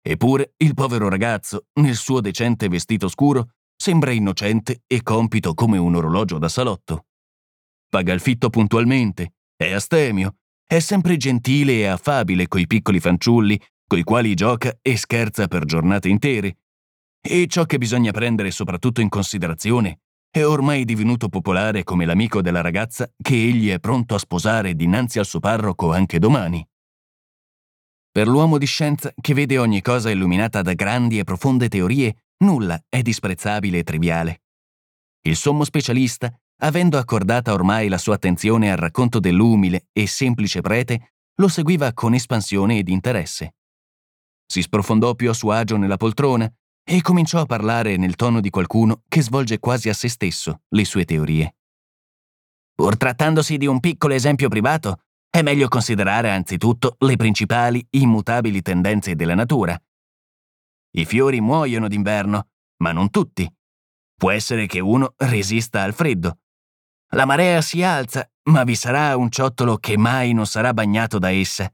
Eppure 0.00 0.54
il 0.58 0.72
povero 0.72 1.08
ragazzo, 1.08 1.66
nel 1.80 1.96
suo 1.96 2.20
decente 2.20 2.68
vestito 2.68 3.08
scuro, 3.08 3.50
Sembra 3.76 4.10
innocente 4.10 4.82
e 4.86 5.02
compito 5.02 5.52
come 5.52 5.76
un 5.76 5.94
orologio 5.94 6.38
da 6.38 6.48
salotto. 6.48 7.06
Paga 7.88 8.14
il 8.14 8.20
fitto 8.20 8.48
puntualmente, 8.48 9.34
è 9.54 9.70
astemio, 9.70 10.36
è 10.66 10.78
sempre 10.78 11.18
gentile 11.18 11.74
e 11.74 11.86
affabile 11.86 12.48
coi 12.48 12.66
piccoli 12.66 13.00
fanciulli, 13.00 13.60
coi 13.86 14.02
quali 14.02 14.34
gioca 14.34 14.76
e 14.80 14.96
scherza 14.96 15.46
per 15.46 15.66
giornate 15.66 16.08
intere. 16.08 16.56
E 17.20 17.46
ciò 17.48 17.64
che 17.64 17.76
bisogna 17.76 18.12
prendere 18.12 18.50
soprattutto 18.50 19.02
in 19.02 19.08
considerazione 19.08 20.00
è 20.40 20.46
ormai 20.46 20.84
divenuto 20.84 21.30
popolare 21.30 21.82
come 21.82 22.04
l'amico 22.04 22.42
della 22.42 22.60
ragazza 22.60 23.10
che 23.16 23.34
egli 23.34 23.70
è 23.70 23.78
pronto 23.78 24.14
a 24.14 24.18
sposare 24.18 24.74
dinanzi 24.74 25.18
al 25.18 25.24
suo 25.24 25.40
parroco 25.40 25.92
anche 25.92 26.18
domani. 26.18 26.66
Per 28.10 28.28
l'uomo 28.28 28.58
di 28.58 28.66
scienza 28.66 29.10
che 29.18 29.32
vede 29.32 29.56
ogni 29.56 29.80
cosa 29.80 30.10
illuminata 30.10 30.60
da 30.60 30.74
grandi 30.74 31.18
e 31.18 31.24
profonde 31.24 31.68
teorie, 31.68 32.24
Nulla 32.44 32.78
è 32.86 33.00
disprezzabile 33.00 33.78
e 33.78 33.82
triviale. 33.82 34.42
Il 35.22 35.36
sommo 35.36 35.64
specialista, 35.64 36.30
avendo 36.58 36.98
accordata 36.98 37.54
ormai 37.54 37.88
la 37.88 37.98
sua 37.98 38.16
attenzione 38.16 38.70
al 38.70 38.76
racconto 38.76 39.20
dell'umile 39.20 39.88
e 39.90 40.06
semplice 40.06 40.60
prete, 40.60 41.14
lo 41.36 41.48
seguiva 41.48 41.94
con 41.94 42.12
espansione 42.12 42.76
ed 42.76 42.88
interesse. 42.88 43.54
Si 44.46 44.60
sprofondò 44.60 45.14
più 45.14 45.30
a 45.30 45.34
suo 45.34 45.52
agio 45.52 45.78
nella 45.78 45.96
poltrona 45.96 46.52
e 46.88 47.02
cominciò 47.02 47.40
a 47.40 47.46
parlare 47.46 47.96
nel 47.96 48.14
tono 48.14 48.40
di 48.40 48.50
qualcuno 48.50 49.02
che 49.08 49.20
svolge 49.20 49.58
quasi 49.58 49.88
a 49.88 49.94
se 49.94 50.08
stesso 50.08 50.62
le 50.68 50.84
sue 50.84 51.04
teorie. 51.04 51.56
Pur 52.74 52.96
trattandosi 52.96 53.56
di 53.56 53.66
un 53.66 53.80
piccolo 53.80 54.14
esempio 54.14 54.48
privato, 54.48 55.00
è 55.28 55.42
meglio 55.42 55.66
considerare 55.68 56.30
anzitutto 56.30 56.96
le 57.00 57.16
principali 57.16 57.84
immutabili 57.90 58.62
tendenze 58.62 59.16
della 59.16 59.34
natura, 59.34 59.76
i 60.98 61.04
fiori 61.04 61.42
muoiono 61.42 61.88
d'inverno, 61.88 62.48
ma 62.78 62.92
non 62.92 63.10
tutti. 63.10 63.50
Può 64.16 64.30
essere 64.30 64.66
che 64.66 64.80
uno 64.80 65.12
resista 65.18 65.82
al 65.82 65.92
freddo. 65.92 66.38
La 67.10 67.26
marea 67.26 67.60
si 67.60 67.82
alza, 67.82 68.28
ma 68.44 68.64
vi 68.64 68.74
sarà 68.74 69.14
un 69.16 69.30
ciottolo 69.30 69.76
che 69.76 69.98
mai 69.98 70.32
non 70.32 70.46
sarà 70.46 70.72
bagnato 70.72 71.18
da 71.18 71.30
essa. 71.30 71.70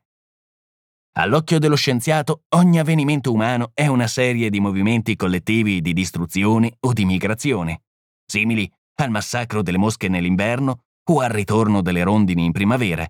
All'occhio 1.14 1.58
dello 1.58 1.76
scienziato, 1.76 2.44
ogni 2.50 2.78
avvenimento 2.78 3.32
umano 3.32 3.72
è 3.74 3.86
una 3.86 4.06
serie 4.06 4.48
di 4.48 4.60
movimenti 4.60 5.14
collettivi 5.14 5.82
di 5.82 5.92
distruzione 5.92 6.76
o 6.80 6.94
di 6.94 7.04
migrazione, 7.04 7.82
simili 8.24 8.70
al 8.94 9.10
massacro 9.10 9.60
delle 9.62 9.76
mosche 9.76 10.08
nell'inverno 10.08 10.84
o 11.10 11.20
al 11.20 11.28
ritorno 11.28 11.82
delle 11.82 12.02
rondini 12.02 12.46
in 12.46 12.52
primavera. 12.52 13.06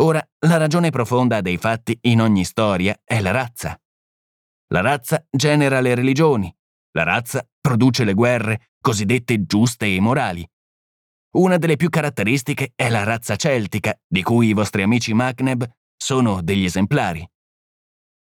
Ora, 0.00 0.20
la 0.46 0.56
ragione 0.56 0.90
profonda 0.90 1.40
dei 1.40 1.58
fatti 1.58 1.96
in 2.02 2.20
ogni 2.20 2.44
storia 2.44 2.98
è 3.04 3.20
la 3.20 3.30
razza. 3.30 3.80
La 4.72 4.80
razza 4.80 5.24
genera 5.30 5.80
le 5.80 5.94
religioni. 5.94 6.52
La 6.92 7.04
razza 7.04 7.46
produce 7.60 8.02
le 8.02 8.14
guerre, 8.14 8.72
cosiddette 8.80 9.44
giuste 9.44 9.86
e 9.86 10.00
morali. 10.00 10.44
Una 11.36 11.56
delle 11.56 11.76
più 11.76 11.88
caratteristiche 11.88 12.72
è 12.74 12.88
la 12.88 13.04
razza 13.04 13.36
celtica, 13.36 13.96
di 14.08 14.24
cui 14.24 14.48
i 14.48 14.52
vostri 14.52 14.82
amici 14.82 15.12
Macneb 15.12 15.64
sono 16.00 16.42
degli 16.42 16.64
esemplari. 16.64 17.28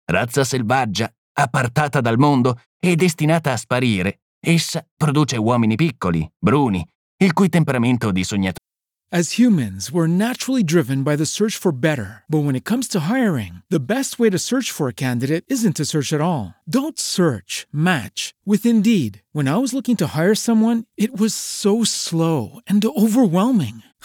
Razza 0.06 0.44
selvaggia, 0.44 1.12
appartata 1.34 2.00
dal 2.00 2.18
mondo 2.18 2.60
e 2.78 2.96
destinata 2.96 3.52
a 3.52 3.56
sparire, 3.56 4.20
essa 4.40 4.86
produce 4.96 5.36
uomini 5.36 5.74
piccoli, 5.74 6.28
bruni, 6.38 6.86
il 7.18 7.32
cui 7.32 7.48
temperamento 7.48 8.10
di 8.10 8.24
sognatore 8.24 8.64
As 9.12 9.38
humans, 9.38 9.92
we're 9.92 10.08
naturally 10.08 10.64
driven 10.64 11.04
by 11.04 11.14
the 11.14 11.24
search 11.26 11.56
for 11.56 11.70
better. 11.70 12.24
But 12.28 12.40
when 12.40 12.56
it 12.56 12.64
comes 12.64 12.88
to 12.88 13.06
hiring, 13.08 13.62
the 13.70 13.78
best 13.78 14.18
way 14.18 14.30
to 14.30 14.38
search 14.38 14.72
for 14.72 14.88
a 14.88 14.92
candidate 14.92 15.44
isn't 15.46 15.76
to 15.76 15.84
search 15.84 16.12
at 16.12 16.20
all. 16.20 16.56
Don't 16.68 16.98
search, 16.98 17.68
match 17.72 18.34
with 18.44 18.66
Indeed. 18.66 19.22
When 19.30 19.46
I 19.46 19.58
was 19.58 19.72
looking 19.72 19.96
to 19.98 20.08
hire 20.08 20.34
someone, 20.34 20.86
it 20.96 21.16
was 21.16 21.34
so 21.34 21.84
slow 21.84 22.58
and 22.66 22.84
overwhelming. 22.84 23.84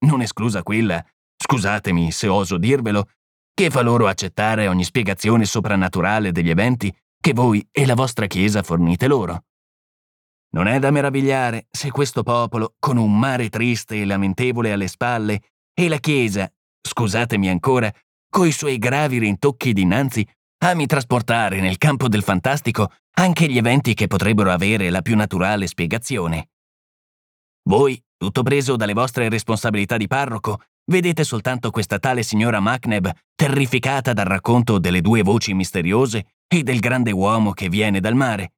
non 0.00 0.22
esclusa 0.22 0.62
quella, 0.62 1.04
scusatemi 1.36 2.10
se 2.10 2.28
oso 2.28 2.56
dirvelo, 2.56 3.08
che 3.54 3.70
fa 3.70 3.82
loro 3.82 4.06
accettare 4.06 4.68
ogni 4.68 4.84
spiegazione 4.84 5.44
soprannaturale 5.44 6.32
degli 6.32 6.50
eventi 6.50 6.94
che 7.20 7.32
voi 7.32 7.66
e 7.70 7.84
la 7.84 7.94
vostra 7.94 8.26
Chiesa 8.26 8.62
fornite 8.62 9.06
loro. 9.06 9.44
Non 10.52 10.66
è 10.66 10.78
da 10.78 10.90
meravigliare 10.90 11.66
se 11.70 11.90
questo 11.90 12.22
popolo, 12.22 12.74
con 12.78 12.96
un 12.96 13.16
mare 13.16 13.48
triste 13.50 14.00
e 14.00 14.04
lamentevole 14.04 14.72
alle 14.72 14.88
spalle, 14.88 15.42
e 15.74 15.88
la 15.88 15.98
Chiesa, 15.98 16.50
scusatemi 16.80 17.48
ancora, 17.48 17.92
coi 18.28 18.50
suoi 18.50 18.78
gravi 18.78 19.18
rintocchi 19.18 19.72
dinanzi, 19.72 20.26
ami 20.62 20.86
trasportare 20.86 21.60
nel 21.60 21.78
campo 21.78 22.08
del 22.08 22.22
fantastico 22.22 22.92
anche 23.12 23.48
gli 23.48 23.58
eventi 23.58 23.94
che 23.94 24.06
potrebbero 24.06 24.50
avere 24.50 24.88
la 24.90 25.02
più 25.02 25.14
naturale 25.16 25.66
spiegazione. 25.66 26.50
Voi, 27.68 28.02
tutto 28.20 28.42
preso 28.42 28.76
dalle 28.76 28.92
vostre 28.92 29.30
responsabilità 29.30 29.96
di 29.96 30.06
parroco, 30.06 30.60
vedete 30.90 31.24
soltanto 31.24 31.70
questa 31.70 31.98
tale 31.98 32.22
signora 32.22 32.60
Macneb 32.60 33.10
terrificata 33.34 34.12
dal 34.12 34.26
racconto 34.26 34.78
delle 34.78 35.00
due 35.00 35.22
voci 35.22 35.54
misteriose 35.54 36.34
e 36.46 36.62
del 36.62 36.80
grande 36.80 37.12
uomo 37.12 37.52
che 37.52 37.70
viene 37.70 37.98
dal 37.98 38.14
mare. 38.14 38.52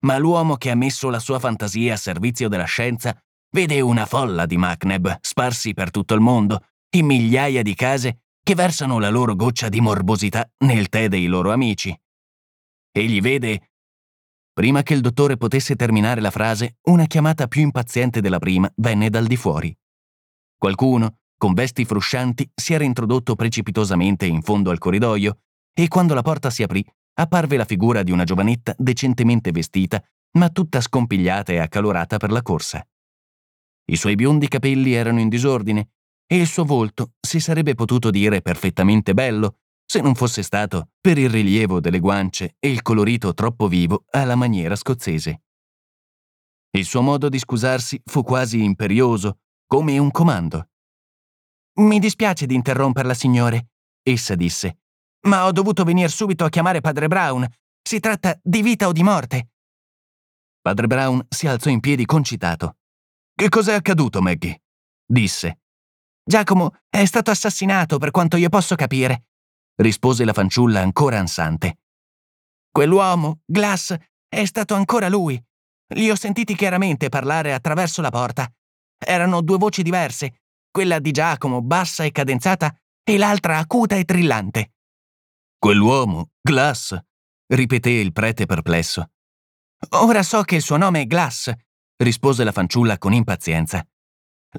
Ma 0.00 0.18
l'uomo 0.18 0.56
che 0.56 0.72
ha 0.72 0.74
messo 0.74 1.10
la 1.10 1.20
sua 1.20 1.38
fantasia 1.38 1.94
a 1.94 1.96
servizio 1.96 2.48
della 2.48 2.64
scienza 2.64 3.16
vede 3.52 3.80
una 3.80 4.04
folla 4.04 4.46
di 4.46 4.56
Macneb 4.56 5.16
sparsi 5.20 5.74
per 5.74 5.92
tutto 5.92 6.14
il 6.14 6.20
mondo, 6.20 6.66
in 6.96 7.06
migliaia 7.06 7.62
di 7.62 7.76
case 7.76 8.22
che 8.42 8.56
versano 8.56 8.98
la 8.98 9.10
loro 9.10 9.36
goccia 9.36 9.68
di 9.68 9.80
morbosità 9.80 10.50
nel 10.64 10.88
tè 10.88 11.06
dei 11.06 11.26
loro 11.26 11.52
amici. 11.52 11.96
Egli 12.90 13.20
vede... 13.20 13.71
Prima 14.54 14.82
che 14.82 14.92
il 14.92 15.00
dottore 15.00 15.38
potesse 15.38 15.76
terminare 15.76 16.20
la 16.20 16.30
frase, 16.30 16.76
una 16.88 17.06
chiamata 17.06 17.46
più 17.46 17.62
impaziente 17.62 18.20
della 18.20 18.38
prima 18.38 18.70
venne 18.76 19.08
dal 19.08 19.26
di 19.26 19.36
fuori. 19.36 19.74
Qualcuno, 20.58 21.20
con 21.38 21.54
vesti 21.54 21.86
fruscianti, 21.86 22.50
si 22.54 22.74
era 22.74 22.84
introdotto 22.84 23.34
precipitosamente 23.34 24.26
in 24.26 24.42
fondo 24.42 24.70
al 24.70 24.76
corridoio 24.76 25.38
e 25.72 25.88
quando 25.88 26.12
la 26.12 26.20
porta 26.20 26.50
si 26.50 26.62
aprì, 26.62 26.84
apparve 27.14 27.56
la 27.56 27.64
figura 27.64 28.02
di 28.02 28.10
una 28.10 28.24
giovanetta 28.24 28.74
decentemente 28.76 29.52
vestita, 29.52 30.04
ma 30.32 30.50
tutta 30.50 30.82
scompigliata 30.82 31.52
e 31.52 31.58
accalorata 31.58 32.18
per 32.18 32.30
la 32.30 32.42
corsa. 32.42 32.86
I 33.86 33.96
suoi 33.96 34.16
biondi 34.16 34.48
capelli 34.48 34.92
erano 34.92 35.20
in 35.20 35.30
disordine 35.30 35.92
e 36.26 36.36
il 36.36 36.46
suo 36.46 36.64
volto 36.64 37.12
si 37.20 37.40
sarebbe 37.40 37.74
potuto 37.74 38.10
dire 38.10 38.42
perfettamente 38.42 39.14
bello 39.14 39.60
se 39.92 40.00
non 40.00 40.14
fosse 40.14 40.42
stato 40.42 40.88
per 41.02 41.18
il 41.18 41.28
rilievo 41.28 41.78
delle 41.78 41.98
guance 41.98 42.56
e 42.58 42.70
il 42.70 42.80
colorito 42.80 43.34
troppo 43.34 43.68
vivo 43.68 44.04
alla 44.12 44.36
maniera 44.36 44.74
scozzese. 44.74 45.42
Il 46.70 46.86
suo 46.86 47.02
modo 47.02 47.28
di 47.28 47.38
scusarsi 47.38 48.00
fu 48.02 48.22
quasi 48.22 48.64
imperioso, 48.64 49.40
come 49.66 49.98
un 49.98 50.10
comando. 50.10 50.70
Mi 51.80 51.98
dispiace 51.98 52.46
di 52.46 52.54
interromperla, 52.54 53.12
signore, 53.12 53.72
essa 54.02 54.34
disse, 54.34 54.78
ma 55.26 55.44
ho 55.44 55.52
dovuto 55.52 55.84
venire 55.84 56.08
subito 56.08 56.46
a 56.46 56.48
chiamare 56.48 56.80
padre 56.80 57.06
Brown. 57.06 57.46
Si 57.82 58.00
tratta 58.00 58.40
di 58.42 58.62
vita 58.62 58.88
o 58.88 58.92
di 58.92 59.02
morte. 59.02 59.50
Padre 60.62 60.86
Brown 60.86 61.22
si 61.28 61.46
alzò 61.46 61.68
in 61.68 61.80
piedi 61.80 62.06
concitato. 62.06 62.78
Che 63.34 63.50
cos'è 63.50 63.74
accaduto, 63.74 64.22
Maggie? 64.22 64.62
disse. 65.04 65.60
Giacomo 66.24 66.78
è 66.88 67.04
stato 67.04 67.30
assassinato, 67.30 67.98
per 67.98 68.10
quanto 68.10 68.38
io 68.38 68.48
posso 68.48 68.74
capire, 68.74 69.26
rispose 69.82 70.24
la 70.24 70.32
fanciulla 70.32 70.80
ancora 70.80 71.18
ansante. 71.18 71.78
Quell'uomo, 72.70 73.40
Glass, 73.44 73.94
è 74.28 74.44
stato 74.46 74.74
ancora 74.74 75.08
lui. 75.08 75.40
Li 75.94 76.10
ho 76.10 76.16
sentiti 76.16 76.54
chiaramente 76.54 77.10
parlare 77.10 77.52
attraverso 77.52 78.00
la 78.00 78.10
porta. 78.10 78.50
Erano 78.98 79.42
due 79.42 79.58
voci 79.58 79.82
diverse, 79.82 80.40
quella 80.70 80.98
di 80.98 81.10
Giacomo 81.10 81.60
bassa 81.60 82.04
e 82.04 82.12
cadenzata 82.12 82.74
e 83.04 83.18
l'altra 83.18 83.58
acuta 83.58 83.96
e 83.96 84.04
trillante. 84.04 84.72
Quell'uomo, 85.58 86.30
Glass, 86.40 86.98
ripeté 87.46 87.90
il 87.90 88.12
prete 88.12 88.46
perplesso. 88.46 89.10
Ora 89.90 90.22
so 90.22 90.42
che 90.42 90.56
il 90.56 90.62
suo 90.62 90.76
nome 90.76 91.02
è 91.02 91.06
Glass, 91.06 91.52
rispose 91.96 92.44
la 92.44 92.52
fanciulla 92.52 92.96
con 92.98 93.12
impazienza. 93.12 93.84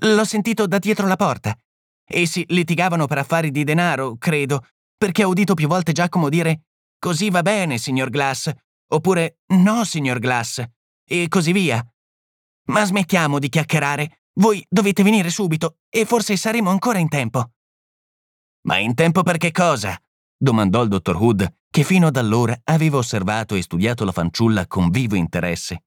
L'ho 0.01 0.25
sentito 0.25 0.67
da 0.67 0.77
dietro 0.77 1.07
la 1.07 1.15
porta. 1.15 1.57
Essi 2.05 2.43
litigavano 2.49 3.05
per 3.07 3.19
affari 3.19 3.49
di 3.49 3.63
denaro, 3.63 4.17
credo, 4.17 4.65
perché 5.03 5.25
ho 5.25 5.27
udito 5.27 5.53
più 5.53 5.67
volte 5.67 5.91
Giacomo 5.91 6.29
dire 6.29 6.61
Così 6.97 7.29
va 7.29 7.41
bene, 7.41 7.77
signor 7.77 8.09
Glass, 8.09 8.49
oppure 8.87 9.39
No, 9.47 9.83
signor 9.83 10.17
Glass, 10.19 10.63
e 11.05 11.27
così 11.27 11.51
via. 11.51 11.85
Ma 12.67 12.85
smettiamo 12.85 13.37
di 13.37 13.49
chiacchierare. 13.49 14.21
Voi 14.39 14.65
dovete 14.69 15.03
venire 15.03 15.29
subito 15.29 15.79
e 15.89 16.05
forse 16.05 16.37
saremo 16.37 16.69
ancora 16.69 16.99
in 16.99 17.09
tempo. 17.09 17.51
Ma 18.61 18.77
in 18.77 18.93
tempo 18.93 19.23
per 19.23 19.35
che 19.35 19.51
cosa? 19.51 20.01
domandò 20.37 20.81
il 20.83 20.87
dottor 20.87 21.17
Hood, 21.17 21.53
che 21.69 21.83
fino 21.83 22.07
ad 22.07 22.15
allora 22.15 22.57
aveva 22.63 22.95
osservato 22.95 23.55
e 23.55 23.61
studiato 23.61 24.05
la 24.05 24.13
fanciulla 24.13 24.67
con 24.67 24.89
vivo 24.89 25.15
interesse. 25.17 25.83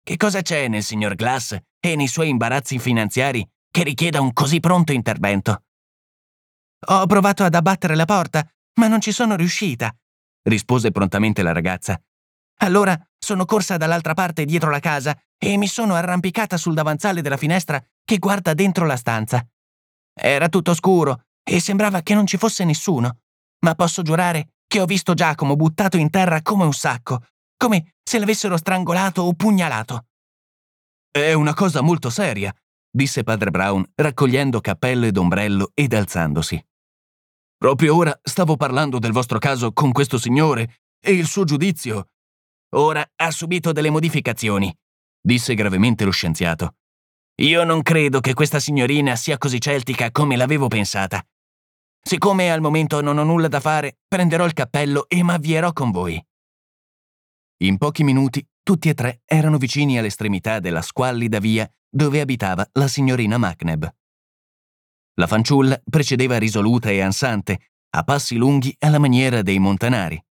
Che 0.00 0.16
cosa 0.16 0.42
c'è 0.42 0.68
nel 0.68 0.84
signor 0.84 1.16
Glass 1.16 1.58
e 1.80 1.96
nei 1.96 2.06
suoi 2.06 2.28
imbarazzi 2.28 2.78
finanziari 2.78 3.44
che 3.68 3.82
richieda 3.82 4.20
un 4.20 4.32
così 4.32 4.60
pronto 4.60 4.92
intervento? 4.92 5.64
Ho 6.86 7.06
provato 7.06 7.44
ad 7.44 7.54
abbattere 7.54 7.94
la 7.94 8.04
porta, 8.04 8.46
ma 8.74 8.88
non 8.88 9.00
ci 9.00 9.12
sono 9.12 9.36
riuscita, 9.36 9.94
rispose 10.42 10.90
prontamente 10.90 11.42
la 11.42 11.52
ragazza. 11.52 12.00
Allora 12.58 12.98
sono 13.18 13.44
corsa 13.44 13.76
dall'altra 13.76 14.14
parte 14.14 14.44
dietro 14.44 14.70
la 14.70 14.80
casa 14.80 15.18
e 15.38 15.56
mi 15.56 15.66
sono 15.66 15.94
arrampicata 15.94 16.56
sul 16.56 16.74
davanzale 16.74 17.22
della 17.22 17.36
finestra 17.36 17.82
che 18.04 18.18
guarda 18.18 18.54
dentro 18.54 18.86
la 18.86 18.96
stanza. 18.96 19.44
Era 20.14 20.48
tutto 20.48 20.74
scuro 20.74 21.24
e 21.42 21.60
sembrava 21.60 22.02
che 22.02 22.14
non 22.14 22.26
ci 22.26 22.36
fosse 22.36 22.64
nessuno, 22.64 23.18
ma 23.64 23.74
posso 23.74 24.02
giurare 24.02 24.54
che 24.66 24.80
ho 24.80 24.86
visto 24.86 25.14
Giacomo 25.14 25.56
buttato 25.56 25.96
in 25.96 26.10
terra 26.10 26.42
come 26.42 26.64
un 26.64 26.72
sacco, 26.72 27.24
come 27.56 27.94
se 28.02 28.18
l'avessero 28.18 28.56
strangolato 28.56 29.22
o 29.22 29.32
pugnalato. 29.34 30.06
È 31.10 31.32
una 31.32 31.54
cosa 31.54 31.80
molto 31.80 32.10
seria, 32.10 32.54
disse 32.90 33.22
padre 33.22 33.50
Brown, 33.50 33.84
raccogliendo 33.94 34.60
cappello 34.60 35.06
ed 35.06 35.16
ombrello 35.16 35.70
ed 35.74 35.92
alzandosi. 35.92 36.62
Proprio 37.64 37.96
ora 37.96 38.20
stavo 38.22 38.56
parlando 38.56 38.98
del 38.98 39.12
vostro 39.12 39.38
caso 39.38 39.72
con 39.72 39.90
questo 39.90 40.18
signore 40.18 40.80
e 41.00 41.12
il 41.12 41.26
suo 41.26 41.44
giudizio. 41.44 42.10
Ora 42.74 43.02
ha 43.16 43.30
subito 43.30 43.72
delle 43.72 43.88
modificazioni. 43.88 44.70
disse 45.18 45.54
gravemente 45.54 46.04
lo 46.04 46.10
scienziato. 46.10 46.74
Io 47.36 47.64
non 47.64 47.80
credo 47.80 48.20
che 48.20 48.34
questa 48.34 48.60
signorina 48.60 49.16
sia 49.16 49.38
così 49.38 49.62
celtica 49.62 50.10
come 50.10 50.36
l'avevo 50.36 50.68
pensata. 50.68 51.26
Siccome 52.02 52.52
al 52.52 52.60
momento 52.60 53.00
non 53.00 53.16
ho 53.16 53.24
nulla 53.24 53.48
da 53.48 53.60
fare, 53.60 53.96
prenderò 54.06 54.44
il 54.44 54.52
cappello 54.52 55.08
e 55.08 55.22
m'avvierò 55.22 55.72
con 55.72 55.90
voi. 55.90 56.22
In 57.62 57.78
pochi 57.78 58.04
minuti 58.04 58.46
tutti 58.62 58.90
e 58.90 58.94
tre 58.94 59.22
erano 59.24 59.56
vicini 59.56 59.98
all'estremità 59.98 60.60
della 60.60 60.82
squallida 60.82 61.38
via 61.38 61.66
dove 61.88 62.20
abitava 62.20 62.68
la 62.72 62.88
signorina 62.88 63.38
Macneb. 63.38 63.90
La 65.14 65.26
fanciulla 65.26 65.80
precedeva 65.88 66.38
risoluta 66.38 66.90
e 66.90 67.00
ansante, 67.00 67.70
a 67.90 68.02
passi 68.02 68.36
lunghi 68.36 68.74
alla 68.80 68.98
maniera 68.98 69.42
dei 69.42 69.58
montanari. 69.58 70.22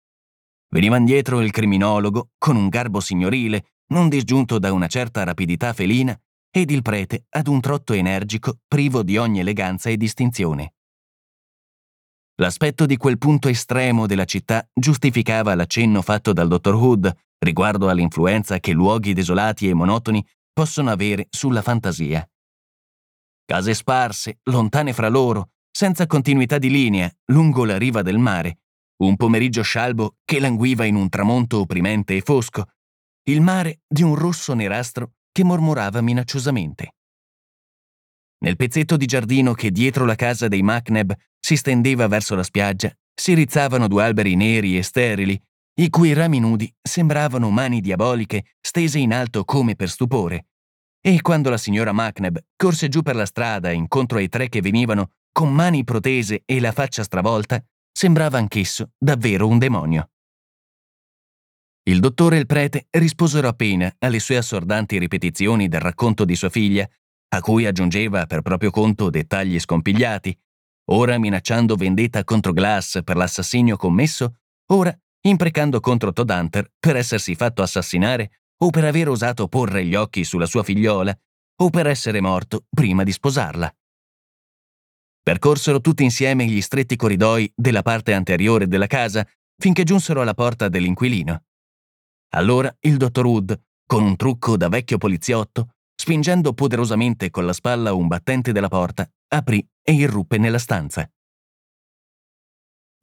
Veniva 0.69 0.99
dietro 0.99 1.41
il 1.41 1.51
criminologo 1.51 2.31
con 2.39 2.57
un 2.57 2.69
garbo 2.69 3.01
signorile, 3.01 3.75
non 3.93 4.09
disgiunto 4.09 4.59
da 4.59 4.73
una 4.73 4.89
certa 4.89 5.23
rapidità 5.23 5.73
felina, 5.73 6.19
ed 6.51 6.71
il 6.71 6.83
prete 6.83 7.27
ad 7.31 7.47
un 7.47 7.61
trotto 7.61 7.93
energico, 7.93 8.59
privo 8.67 9.03
di 9.03 9.17
ogni 9.17 9.41
eleganza 9.41 9.91
e 9.91 9.97
distinzione. 9.97 10.75
L'aspetto 12.37 12.87
di 12.87 12.97
quel 12.97 13.19
punto 13.19 13.49
estremo 13.49 14.07
della 14.07 14.25
città 14.25 14.67
giustificava 14.73 15.55
l'accenno 15.55 16.03
fatto 16.03 16.33
dal 16.33 16.49
dottor 16.49 16.75
Hood 16.75 17.15
riguardo 17.39 17.89
all'influenza 17.89 18.59
che 18.59 18.73
luoghi 18.73 19.13
desolati 19.13 19.69
e 19.69 19.75
monotoni 19.75 20.27
possono 20.53 20.91
avere 20.91 21.27
sulla 21.31 21.63
fantasia. 21.63 22.27
Case 23.45 23.75
sparse, 23.75 24.39
lontane 24.45 24.93
fra 24.93 25.09
loro, 25.09 25.51
senza 25.71 26.07
continuità 26.07 26.59
di 26.59 26.71
linea, 26.71 27.11
lungo 27.27 27.65
la 27.65 27.79
riva 27.79 28.03
del 28.03 28.19
mare, 28.19 28.61
un 29.03 29.17
pomeriggio 29.17 29.63
scialbo 29.63 30.17
che 30.25 30.39
languiva 30.39 30.85
in 30.85 30.95
un 30.95 31.09
tramonto 31.09 31.61
opprimente 31.61 32.17
e 32.17 32.21
fosco, 32.21 32.65
il 33.25 33.41
mare 33.41 33.81
di 33.87 34.03
un 34.03 34.15
rosso 34.15 34.55
nerastro 34.55 35.15
che 35.33 35.45
mormorava 35.45 36.01
minacciosamente. 36.01 36.95
Nel 38.43 38.57
pezzetto 38.57 38.97
di 38.97 39.07
giardino 39.07 39.55
che 39.55 39.71
dietro 39.71 40.05
la 40.05 40.17
casa 40.17 40.49
dei 40.49 40.63
Macneb 40.63 41.15
si 41.39 41.57
stendeva 41.57 42.09
verso 42.09 42.35
la 42.35 42.43
spiaggia, 42.43 42.93
si 43.15 43.35
rizzavano 43.35 43.87
due 43.89 44.05
alberi 44.05 44.35
neri 44.35 44.77
e 44.77 44.83
sterili, 44.83 45.41
i 45.75 45.89
cui 45.89 46.13
rami 46.13 46.39
nudi 46.41 46.73
sembravano 46.83 47.51
mani 47.51 47.81
diaboliche 47.81 48.57
stese 48.61 48.99
in 48.99 49.13
alto 49.13 49.45
come 49.45 49.75
per 49.75 49.89
stupore. 49.89 50.49
E 51.05 51.21
quando 51.21 51.51
la 51.51 51.59
signora 51.59 51.91
Macneb 51.91 52.39
corse 52.55 52.89
giù 52.89 53.03
per 53.03 53.17
la 53.17 53.27
strada 53.27 53.73
incontro 53.73 54.19
ai 54.19 54.29
tre 54.29 54.49
che 54.49 54.61
venivano 54.61 55.11
con 55.33 55.53
mani 55.53 55.83
protese 55.83 56.43
e 56.47 56.61
la 56.61 56.71
faccia 56.71 57.03
stravolta, 57.03 57.61
sembrava 57.91 58.39
anch'esso 58.39 58.93
davvero 58.97 59.49
un 59.49 59.59
demonio. 59.59 60.11
Il 61.89 61.99
dottore 61.99 62.37
e 62.37 62.39
il 62.39 62.47
prete 62.47 62.87
risposero 62.91 63.49
appena 63.49 63.93
alle 63.99 64.21
sue 64.21 64.37
assordanti 64.37 64.97
ripetizioni 64.99 65.67
del 65.67 65.81
racconto 65.81 66.25
di 66.25 66.37
sua 66.37 66.51
figlia, 66.51 66.89
a 67.35 67.41
cui 67.41 67.67
aggiungeva 67.67 68.27
per 68.27 68.43
proprio 68.43 68.71
conto 68.71 69.11
dettagli 69.11 69.59
scompigliati, 69.59 70.39
ora 70.93 71.19
minacciando 71.19 71.75
vendetta 71.75 72.23
contro 72.23 72.53
Glass 72.53 73.03
per 73.03 73.17
l'assassinio 73.17 73.77
commesso, 73.77 74.37
ora 74.71 74.97
imprecando 75.23 75.81
contro 75.81 76.13
Todd 76.13 76.31
Hunter 76.31 76.71
per 76.79 76.95
essersi 76.95 77.35
fatto 77.35 77.63
assassinare 77.63 78.42
o 78.63 78.71
per 78.71 78.85
aver 78.85 79.09
osato 79.09 79.49
porre 79.49 79.85
gli 79.85 79.95
occhi 79.95 80.25
sulla 80.25 80.47
sua 80.47 80.63
figliola 80.63 81.17
o 81.61 81.71
per 81.71 81.87
essere 81.87 82.21
morto 82.21 82.65
prima 82.71 83.03
di 83.03 83.13
sposarla. 83.13 83.75
Percorsero 85.23 85.81
tutti 85.81 86.03
insieme 86.03 86.47
gli 86.47 86.61
stretti 86.61 86.97
corridoi 86.97 87.53
della 87.55 87.83
parte 87.83 88.13
anteriore 88.13 88.67
della 88.67 88.87
casa 88.87 89.27
finché 89.57 89.85
giunsero 89.85 90.21
alla 90.21 90.35
porta 90.35 90.69
dell'inquilino. 90.69 91.45
Allora 92.35 92.75
il 92.81 92.97
dottor 92.97 93.27
Wood, 93.27 93.61
con 93.87 94.03
un 94.03 94.17
trucco 94.17 94.57
da 94.57 94.69
vecchio 94.69 94.99
poliziotto, 94.99 95.75
spingendo 95.95 96.53
poderosamente 96.53 97.31
con 97.31 97.47
la 97.47 97.53
spalla 97.53 97.93
un 97.93 98.09
battente 98.09 98.53
della 98.53 98.69
porta, 98.69 99.09
aprì 99.29 99.65
e 99.83 99.93
irruppe 99.93 100.39
nella 100.39 100.59
stanza. 100.59 101.09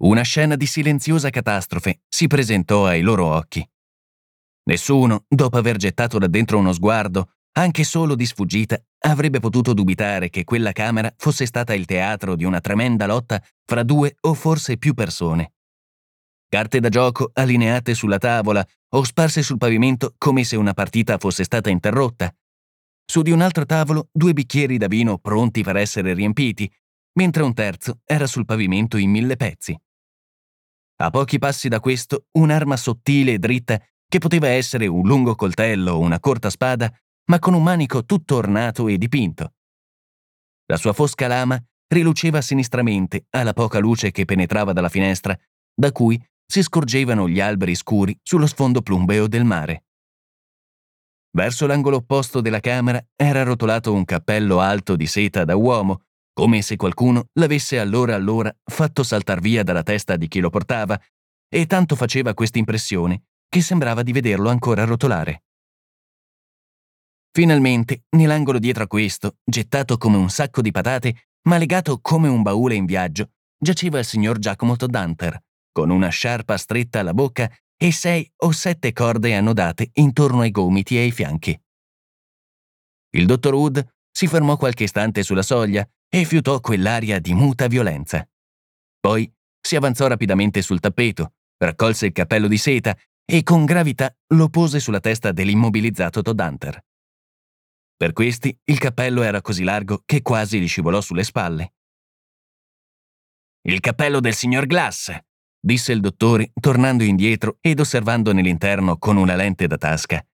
Una 0.01 0.21
scena 0.23 0.55
di 0.55 0.65
silenziosa 0.65 1.29
catastrofe 1.29 2.01
si 2.07 2.27
presentò 2.27 2.85
ai 2.85 3.01
loro 3.01 3.25
occhi. 3.25 3.65
Nessuno, 4.69 5.25
dopo 5.27 5.57
aver 5.57 5.77
gettato 5.77 6.19
da 6.19 6.27
dentro 6.27 6.59
uno 6.59 6.73
sguardo, 6.73 7.31
anche 7.53 7.83
solo 7.83 8.13
di 8.13 8.27
sfuggita, 8.27 8.79
avrebbe 8.99 9.39
potuto 9.39 9.73
dubitare 9.73 10.29
che 10.29 10.43
quella 10.43 10.73
camera 10.73 11.11
fosse 11.17 11.47
stata 11.47 11.73
il 11.73 11.85
teatro 11.85 12.35
di 12.35 12.43
una 12.43 12.59
tremenda 12.59 13.07
lotta 13.07 13.43
fra 13.65 13.81
due 13.81 14.15
o 14.21 14.35
forse 14.35 14.77
più 14.77 14.93
persone. 14.93 15.53
Carte 16.47 16.79
da 16.79 16.89
gioco 16.89 17.31
allineate 17.33 17.95
sulla 17.95 18.19
tavola 18.19 18.63
o 18.89 19.03
sparse 19.03 19.41
sul 19.41 19.57
pavimento 19.57 20.13
come 20.19 20.43
se 20.43 20.55
una 20.55 20.73
partita 20.73 21.17
fosse 21.17 21.43
stata 21.43 21.71
interrotta. 21.71 22.31
Su 23.03 23.23
di 23.23 23.31
un 23.31 23.41
altro 23.41 23.65
tavolo 23.65 24.09
due 24.11 24.33
bicchieri 24.33 24.77
da 24.77 24.85
vino 24.85 25.17
pronti 25.17 25.63
per 25.63 25.77
essere 25.77 26.13
riempiti, 26.13 26.71
mentre 27.13 27.41
un 27.41 27.55
terzo 27.55 28.01
era 28.05 28.27
sul 28.27 28.45
pavimento 28.45 28.97
in 28.97 29.09
mille 29.09 29.35
pezzi. 29.35 29.75
A 31.01 31.09
pochi 31.09 31.39
passi 31.39 31.69
da 31.69 31.79
questo, 31.79 32.27
un'arma 32.33 32.77
sottile 32.77 33.33
e 33.33 33.39
dritta, 33.39 33.81
che 34.09 34.17
poteva 34.17 34.47
essere 34.47 34.87
un 34.87 35.07
lungo 35.07 35.35
coltello 35.35 35.93
o 35.93 35.99
una 35.99 36.19
corta 36.19 36.49
spada, 36.49 36.91
ma 37.29 37.37
con 37.37 37.53
un 37.53 37.61
manico 37.61 38.03
tutto 38.03 38.35
ornato 38.37 38.87
e 38.87 38.97
dipinto. 38.97 39.53
La 40.65 40.77
sua 40.77 40.93
fosca 40.93 41.27
lama 41.27 41.61
riluceva 41.93 42.41
sinistramente 42.41 43.27
alla 43.29 43.53
poca 43.53 43.77
luce 43.77 44.09
che 44.09 44.25
penetrava 44.25 44.73
dalla 44.73 44.89
finestra, 44.89 45.37
da 45.73 45.91
cui 45.91 46.21
si 46.43 46.63
scorgevano 46.63 47.29
gli 47.29 47.39
alberi 47.39 47.75
scuri 47.75 48.17
sullo 48.23 48.47
sfondo 48.47 48.81
plumbeo 48.81 49.27
del 49.27 49.43
mare. 49.43 49.83
Verso 51.31 51.67
l'angolo 51.67 51.97
opposto 51.97 52.41
della 52.41 52.59
camera 52.59 52.99
era 53.15 53.43
rotolato 53.43 53.93
un 53.93 54.05
cappello 54.05 54.59
alto 54.59 54.95
di 54.95 55.05
seta 55.05 55.45
da 55.45 55.55
uomo, 55.55 56.01
come 56.33 56.63
se 56.63 56.75
qualcuno 56.77 57.27
l'avesse 57.33 57.77
allora 57.77 58.15
allora 58.15 58.51
fatto 58.63 59.03
saltar 59.03 59.39
via 59.39 59.61
dalla 59.61 59.83
testa 59.83 60.15
di 60.15 60.27
chi 60.27 60.39
lo 60.39 60.49
portava, 60.49 60.99
e 61.47 61.67
tanto 61.67 61.95
faceva 61.95 62.33
questa 62.33 62.57
impressione 62.57 63.23
che 63.49 63.61
sembrava 63.61 64.03
di 64.03 64.11
vederlo 64.11 64.49
ancora 64.49 64.85
rotolare. 64.85 65.43
Finalmente, 67.31 68.03
nell'angolo 68.11 68.59
dietro 68.59 68.83
a 68.83 68.87
questo, 68.87 69.37
gettato 69.43 69.97
come 69.97 70.17
un 70.17 70.29
sacco 70.29 70.61
di 70.61 70.71
patate, 70.71 71.29
ma 71.47 71.57
legato 71.57 71.99
come 71.99 72.27
un 72.27 72.41
baule 72.41 72.75
in 72.75 72.85
viaggio, 72.85 73.31
giaceva 73.57 73.99
il 73.99 74.05
signor 74.05 74.37
Giacomo 74.39 74.75
Toddanter, 74.75 75.41
con 75.71 75.89
una 75.89 76.09
sciarpa 76.09 76.57
stretta 76.57 76.99
alla 76.99 77.13
bocca 77.13 77.49
e 77.75 77.91
sei 77.91 78.29
o 78.37 78.51
sette 78.51 78.93
corde 78.93 79.35
annodate 79.35 79.91
intorno 79.93 80.41
ai 80.41 80.51
gomiti 80.51 80.97
e 80.97 81.01
ai 81.01 81.11
fianchi. 81.11 81.59
Il 83.11 83.25
dottor 83.25 83.53
Wood 83.53 83.87
si 84.11 84.27
fermò 84.27 84.57
qualche 84.57 84.83
istante 84.83 85.23
sulla 85.23 85.41
soglia 85.41 85.87
e 86.09 86.25
fiutò 86.25 86.59
quell'aria 86.59 87.19
di 87.19 87.33
muta 87.33 87.67
violenza. 87.67 88.27
Poi 88.99 89.31
si 89.61 89.75
avanzò 89.75 90.07
rapidamente 90.07 90.61
sul 90.61 90.79
tappeto, 90.79 91.33
raccolse 91.57 92.07
il 92.07 92.11
cappello 92.11 92.47
di 92.47 92.57
seta 92.57 92.95
e 93.31 93.43
con 93.43 93.63
gravità 93.63 94.11
lo 94.29 94.49
pose 94.49 94.79
sulla 94.79 94.99
testa 94.99 95.31
dell'immobilizzato 95.31 96.23
Todd 96.23 96.39
Hunter. 96.39 96.83
Per 97.95 98.11
questi 98.11 98.57
il 98.63 98.79
cappello 98.79 99.21
era 99.21 99.39
così 99.39 99.63
largo 99.63 100.01
che 100.03 100.23
quasi 100.23 100.59
gli 100.59 100.67
scivolò 100.67 100.99
sulle 100.99 101.23
spalle. 101.23 101.73
Il 103.67 103.81
cappello 103.81 104.19
del 104.19 104.33
signor 104.33 104.65
Glass, 104.65 105.15
disse 105.59 105.91
il 105.91 105.99
dottore, 105.99 106.51
tornando 106.59 107.03
indietro 107.03 107.57
ed 107.61 107.79
osservando 107.79 108.33
nell'interno 108.33 108.97
con 108.97 109.15
una 109.15 109.35
lente 109.35 109.67
da 109.67 109.77
tasca. 109.77 110.25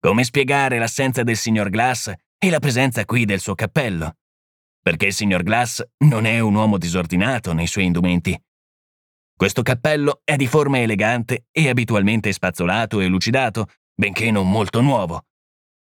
Come 0.00 0.24
spiegare 0.24 0.78
l'assenza 0.78 1.22
del 1.22 1.36
signor 1.36 1.70
Glass 1.70 2.12
e 2.36 2.50
la 2.50 2.58
presenza 2.58 3.04
qui 3.04 3.26
del 3.26 3.38
suo 3.38 3.54
cappello? 3.54 4.16
Perché 4.82 5.06
il 5.06 5.14
signor 5.14 5.44
Glass 5.44 5.86
non 5.98 6.24
è 6.24 6.40
un 6.40 6.56
uomo 6.56 6.78
disordinato 6.78 7.52
nei 7.52 7.68
suoi 7.68 7.84
indumenti. 7.84 8.36
Questo 9.38 9.62
cappello 9.62 10.20
è 10.24 10.34
di 10.34 10.48
forma 10.48 10.80
elegante 10.80 11.46
e 11.52 11.68
abitualmente 11.68 12.32
spazzolato 12.32 12.98
e 12.98 13.06
lucidato, 13.06 13.68
benché 13.94 14.32
non 14.32 14.50
molto 14.50 14.80
nuovo. 14.80 15.26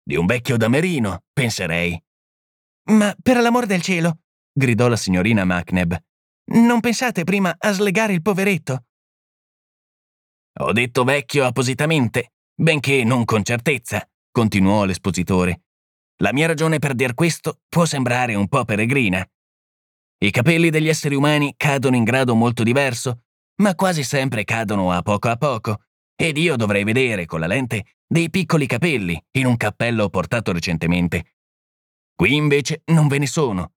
Di 0.01 0.15
un 0.15 0.25
vecchio 0.25 0.55
damerino, 0.55 1.25
penserei. 1.33 2.01
Ma 2.91 3.13
per 3.21 3.41
l'amor 3.41 3.65
del 3.65 3.81
cielo, 3.81 4.19
gridò 4.49 4.87
la 4.87 4.95
signorina 4.95 5.43
Macneb, 5.43 5.93
non 6.53 6.79
pensate 6.79 7.25
prima 7.25 7.53
a 7.57 7.73
slegare 7.73 8.13
il 8.13 8.21
poveretto? 8.21 8.85
Ho 10.61 10.71
detto 10.71 11.03
vecchio 11.03 11.43
appositamente, 11.43 12.35
benché 12.55 13.03
non 13.03 13.25
con 13.25 13.43
certezza, 13.43 14.09
continuò 14.31 14.85
l'espositore. 14.85 15.63
La 16.21 16.31
mia 16.31 16.47
ragione 16.47 16.79
per 16.79 16.93
dir 16.93 17.13
questo 17.13 17.59
può 17.67 17.83
sembrare 17.83 18.35
un 18.35 18.47
po' 18.47 18.63
peregrina. 18.63 19.21
I 20.19 20.31
capelli 20.31 20.69
degli 20.69 20.87
esseri 20.87 21.15
umani 21.15 21.55
cadono 21.57 21.97
in 21.97 22.05
grado 22.05 22.35
molto 22.35 22.63
diverso, 22.63 23.23
ma 23.63 23.75
quasi 23.75 24.03
sempre 24.03 24.43
cadono 24.43 24.91
a 24.91 25.01
poco 25.01 25.29
a 25.29 25.35
poco, 25.35 25.81
ed 26.15 26.37
io 26.37 26.55
dovrei 26.55 26.83
vedere 26.83 27.25
con 27.25 27.39
la 27.39 27.47
lente 27.47 27.95
dei 28.05 28.29
piccoli 28.29 28.67
capelli 28.67 29.19
in 29.31 29.47
un 29.47 29.57
cappello 29.57 30.09
portato 30.09 30.51
recentemente. 30.51 31.33
Qui 32.15 32.35
invece 32.35 32.83
non 32.85 33.07
ve 33.07 33.17
ne 33.17 33.27
sono, 33.27 33.71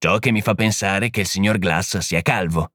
Ciò 0.00 0.18
che 0.18 0.30
mi 0.30 0.42
fa 0.42 0.54
pensare 0.54 1.10
che 1.10 1.22
il 1.22 1.26
signor 1.26 1.58
Glass 1.58 1.98
sia 1.98 2.22
calvo. 2.22 2.70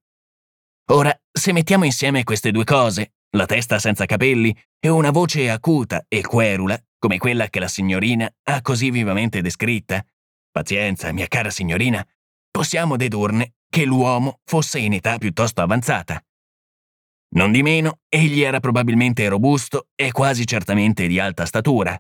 Ora, 0.92 1.18
se 1.32 1.54
mettiamo 1.54 1.86
insieme 1.86 2.26
queste 2.26 2.52
due 2.52 2.66
cose, 2.66 3.14
la 3.38 3.46
testa 3.46 3.80
senza 3.80 4.06
capelli 4.06 4.54
e 4.78 4.90
una 4.90 5.10
voce 5.10 5.50
acuta 5.50 6.04
e 6.10 6.22
querula, 6.22 6.78
come 7.00 7.18
quella 7.18 7.48
che 7.48 7.62
la 7.62 7.70
signorina 7.70 8.30
ha 8.44 8.62
così 8.62 8.92
vivamente 8.92 9.40
descritta, 9.40 10.06
pazienza, 10.52 11.14
mia 11.14 11.28
cara 11.28 11.50
signorina, 11.50 12.06
possiamo 12.52 12.98
dedurne 12.98 13.54
che 13.70 13.86
l'uomo 13.86 14.42
fosse 14.44 14.80
in 14.80 14.92
età 14.92 15.18
piuttosto 15.18 15.62
avanzata. 15.62 16.22
Non 17.36 17.52
di 17.52 17.64
meno, 17.64 18.00
egli 18.10 18.42
era 18.42 18.60
probabilmente 18.60 19.28
robusto 19.28 19.88
e 19.96 20.12
quasi 20.12 20.46
certamente 20.46 21.08
di 21.08 21.20
alta 21.20 21.46
statura. 21.46 22.00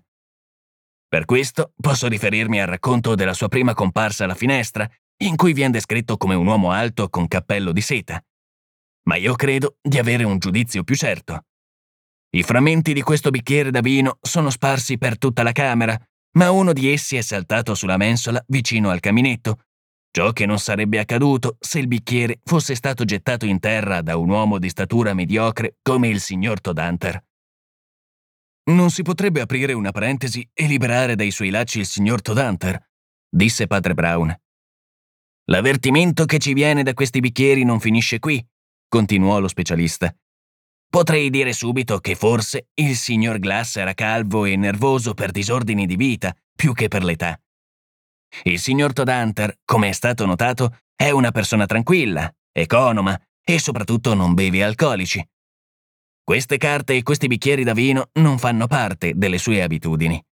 Per 1.08 1.26
questo 1.26 1.74
posso 1.76 2.08
riferirmi 2.08 2.62
al 2.62 2.67
racconto 2.67 3.15
della 3.15 3.34
sua 3.34 3.48
prima 3.48 3.74
comparsa 3.74 4.26
alla 4.26 4.36
finestra, 4.36 4.89
in 5.24 5.36
cui 5.36 5.54
viene 5.54 5.72
descritto 5.72 6.17
come 6.17 6.36
un 6.36 6.46
uomo 6.46 6.72
alto 6.72 7.10
con 7.10 7.28
cappello 7.28 7.72
di 7.72 7.82
seta. 7.82 8.24
Ma 9.08 9.15
io 9.15 9.34
credo 9.36 9.78
di 9.82 9.98
avere 9.98 10.24
un 10.24 10.38
giudizio 10.38 10.84
più 10.84 10.96
certo. 10.96 11.46
I 12.36 12.43
frammenti 12.43 12.93
di 12.93 13.02
questo 13.02 13.30
bicchiere 13.30 13.72
da 13.72 13.82
vino 13.82 14.17
sono 14.22 14.50
sparsi 14.50 14.98
per 14.98 15.17
tutta 15.17 15.43
la 15.43 15.52
camera, 15.52 16.00
ma 16.36 16.52
uno 16.52 16.74
di 16.74 16.91
essi 16.91 17.15
è 17.15 17.22
saltato 17.22 17.76
sulla 17.76 17.98
mensola 17.98 18.43
vicino 18.48 18.89
al 18.89 19.00
caminetto 19.00 19.62
Ciò 20.15 20.32
che 20.32 20.45
non 20.45 20.60
sarebbe 20.60 20.99
accaduto 20.99 21.58
se 21.60 21.80
il 21.80 21.88
bicchiere 21.88 22.39
fosse 22.43 22.76
stato 22.76 23.04
gettato 23.04 23.47
in 23.47 23.60
terra 23.60 24.04
da 24.04 24.15
un 24.15 24.30
uomo 24.30 24.60
di 24.60 24.69
statura 24.69 25.15
mediocre 25.15 25.78
come 25.82 26.08
il 26.08 26.19
signor 26.19 26.62
Todanter. 26.62 27.26
Non 28.65 28.91
si 28.91 29.02
potrebbe 29.02 29.41
aprire 29.41 29.73
una 29.73 29.89
parentesi 29.89 30.47
e 30.54 30.67
liberare 30.67 31.15
dai 31.15 31.32
suoi 31.32 31.49
lacci 31.49 31.80
il 31.80 31.88
signor 31.88 32.21
Todanter, 32.21 32.80
disse 33.28 33.65
padre 33.65 33.95
Brown. 33.95 34.39
L'avvertimento 35.45 36.26
che 36.26 36.38
ci 36.38 36.54
viene 36.54 36.84
da 36.84 36.93
questi 36.93 37.19
bicchieri 37.19 37.63
non 37.63 37.80
finisce 37.80 38.19
qui, 38.19 38.45
continuò 38.88 39.39
lo 39.39 39.47
specialista. 39.47 40.15
Potrei 40.89 41.32
dire 41.32 41.54
subito 41.54 41.97
che 41.97 42.13
forse 42.13 42.67
il 42.76 42.95
signor 42.95 43.39
Glass 43.39 43.78
era 43.78 43.95
calvo 43.95 44.45
e 44.45 44.56
nervoso 44.58 45.15
per 45.15 45.32
disordini 45.32 45.88
di 45.88 45.95
vita, 45.95 46.36
più 46.56 46.73
che 46.73 46.88
per 46.88 47.04
l'età. 47.04 47.36
Il 48.43 48.60
signor 48.60 48.93
Todd 48.93 49.10
come 49.63 49.89
è 49.89 49.91
stato 49.91 50.26
notato, 50.26 50.80
è 50.96 51.12
una 51.12 51.32
persona 51.32 51.65
tranquilla, 51.65 52.32
economa 52.52 53.19
e 53.43 53.60
soprattutto 53.60 54.13
non 54.13 54.34
beve 54.34 54.63
alcolici. 54.63 55.26
Queste 56.24 56.58
carte 56.58 56.96
e 56.96 57.04
questi 57.04 57.28
bicchieri 57.28 57.63
da 57.63 57.74
vino 57.74 58.10
non 58.13 58.38
fanno 58.38 58.67
parte 58.67 59.13
delle 59.15 59.38
sue 59.38 59.62
abitudini. 59.62 60.24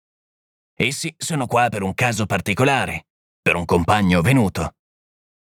Essi 0.74 1.14
sono 1.18 1.48
qua 1.48 1.70
per 1.70 1.84
un 1.84 1.94
caso 1.94 2.26
particolare, 2.26 3.08
per 3.42 3.56
un 3.56 3.66
compagno 3.66 4.22
venuto. 4.22 4.76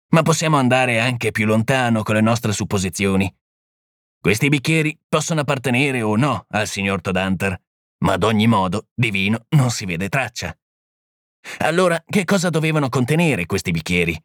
Ma 0.09 0.23
possiamo 0.23 0.57
andare 0.57 1.01
anche 1.01 1.31
più 1.31 1.47
lontano 1.47 2.03
con 2.03 2.15
le 2.15 2.21
nostre 2.21 2.53
supposizioni. 2.53 3.33
Questi 4.21 4.49
bicchieri 4.49 4.99
possono 5.09 5.41
appartenere 5.41 6.01
o 6.01 6.17
no 6.17 6.47
al 6.49 6.67
signor 6.67 7.01
Todd 7.01 7.17
Hunter, 7.17 7.61
ma 7.99 8.15
ad 8.15 8.23
ogni 8.23 8.47
modo 8.47 8.89
di 8.95 9.11
vino 9.11 9.47
non 9.51 9.71
si 9.71 9.85
vede 9.85 10.09
traccia. 10.09 10.57
Allora, 11.59 12.03
che 12.07 12.25
cosa 12.25 12.51
dovevano 12.51 12.89
contenere 12.89 13.47
questi 13.47 13.71
bicchieri? 13.71 14.21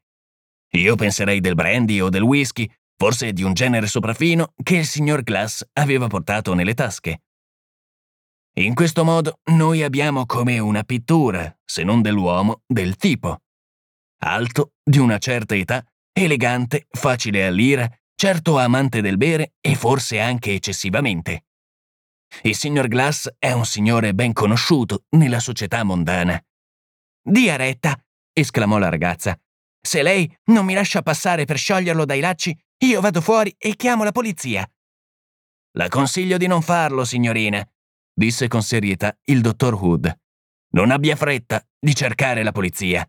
Io 0.71 0.95
penserei 0.95 1.39
del 1.39 1.55
brandy 1.55 1.99
o 1.99 2.09
del 2.09 2.21
whisky, 2.21 2.69
forse 2.95 3.31
di 3.31 3.43
un 3.43 3.53
genere 3.53 3.87
sopraffino 3.87 4.53
che 4.61 4.77
il 4.77 4.85
signor 4.85 5.23
Glass 5.23 5.63
aveva 5.73 6.07
portato 6.07 6.53
nelle 6.53 6.73
tasche. 6.73 7.21
In 8.57 8.73
questo 8.73 9.03
modo 9.03 9.39
noi 9.51 9.83
abbiamo 9.83 10.25
come 10.25 10.57
una 10.57 10.83
pittura, 10.83 11.55
se 11.63 11.83
non 11.83 12.01
dell'uomo, 12.01 12.63
del 12.65 12.95
tipo. 12.95 13.41
Alto, 14.19 14.73
di 14.83 14.97
una 14.97 15.19
certa 15.19 15.55
età, 15.55 15.85
elegante, 16.11 16.87
facile 16.89 17.45
all'ira, 17.45 17.87
certo 18.15 18.57
amante 18.57 19.01
del 19.01 19.17
bere 19.17 19.53
e 19.61 19.75
forse 19.75 20.19
anche 20.19 20.53
eccessivamente. 20.53 21.45
Il 22.41 22.55
signor 22.55 22.87
Glass 22.87 23.29
è 23.37 23.51
un 23.51 23.63
signore 23.63 24.15
ben 24.15 24.33
conosciuto 24.33 25.05
nella 25.09 25.39
società 25.39 25.83
mondana. 25.83 26.41
Dia 27.29 27.57
retta, 27.57 27.93
esclamò 28.31 28.77
la 28.77 28.87
ragazza. 28.87 29.37
Se 29.81 30.01
lei 30.01 30.33
non 30.45 30.63
mi 30.63 30.73
lascia 30.73 31.01
passare 31.01 31.43
per 31.43 31.57
scioglierlo 31.57 32.05
dai 32.05 32.21
lacci, 32.21 32.57
io 32.85 33.01
vado 33.01 33.19
fuori 33.19 33.53
e 33.57 33.75
chiamo 33.75 34.05
la 34.05 34.13
polizia. 34.13 34.65
La 35.73 35.89
consiglio 35.89 36.37
di 36.37 36.47
non 36.47 36.61
farlo, 36.61 37.03
signorina, 37.03 37.67
disse 38.13 38.47
con 38.47 38.63
serietà 38.63 39.13
il 39.25 39.41
dottor 39.41 39.73
Hood. 39.73 40.19
Non 40.69 40.89
abbia 40.89 41.17
fretta 41.17 41.61
di 41.77 41.93
cercare 41.93 42.43
la 42.43 42.53
polizia. 42.53 43.05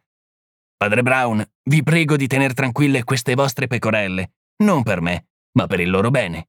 Padre 0.76 1.02
Brown, 1.02 1.44
vi 1.70 1.84
prego 1.84 2.16
di 2.16 2.26
tener 2.26 2.54
tranquille 2.54 3.04
queste 3.04 3.36
vostre 3.36 3.68
pecorelle, 3.68 4.32
non 4.64 4.82
per 4.82 5.00
me, 5.00 5.28
ma 5.52 5.68
per 5.68 5.78
il 5.78 5.90
loro 5.90 6.10
bene. 6.10 6.48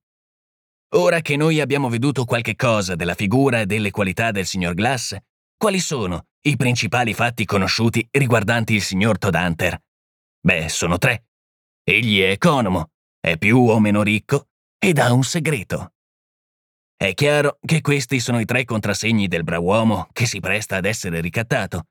Ora 0.95 1.21
che 1.21 1.35
noi 1.35 1.59
abbiamo 1.59 1.87
veduto 1.87 2.25
qualche 2.25 2.55
cosa 2.55 2.95
della 2.95 3.13
figura 3.13 3.59
e 3.59 3.67
delle 3.67 3.91
qualità 3.91 4.31
del 4.31 4.47
signor 4.47 4.73
Glass, 4.73 5.15
quali 5.55 5.79
sono 5.79 6.28
i 6.41 6.55
principali 6.55 7.13
fatti 7.13 7.43
conosciuti 7.43 8.07
riguardanti 8.11 8.73
il 8.73 8.81
signor 8.81 9.17
Todd 9.17 9.35
Hunter? 9.35 9.81
Beh, 10.41 10.69
sono 10.69 10.97
tre. 10.97 11.25
Egli 11.83 12.21
è 12.21 12.29
economo, 12.29 12.91
è 13.19 13.37
più 13.37 13.57
o 13.57 13.79
meno 13.79 14.03
ricco 14.03 14.47
ed 14.77 14.99
ha 14.99 15.11
un 15.11 15.23
segreto. 15.23 15.93
È 16.95 17.13
chiaro 17.13 17.57
che 17.65 17.81
questi 17.81 18.19
sono 18.19 18.39
i 18.39 18.45
tre 18.45 18.63
contrassegni 18.63 19.27
del 19.27 19.43
brav'uomo 19.43 20.07
che 20.13 20.25
si 20.25 20.39
presta 20.39 20.77
ad 20.77 20.85
essere 20.85 21.19
ricattato. 21.19 21.87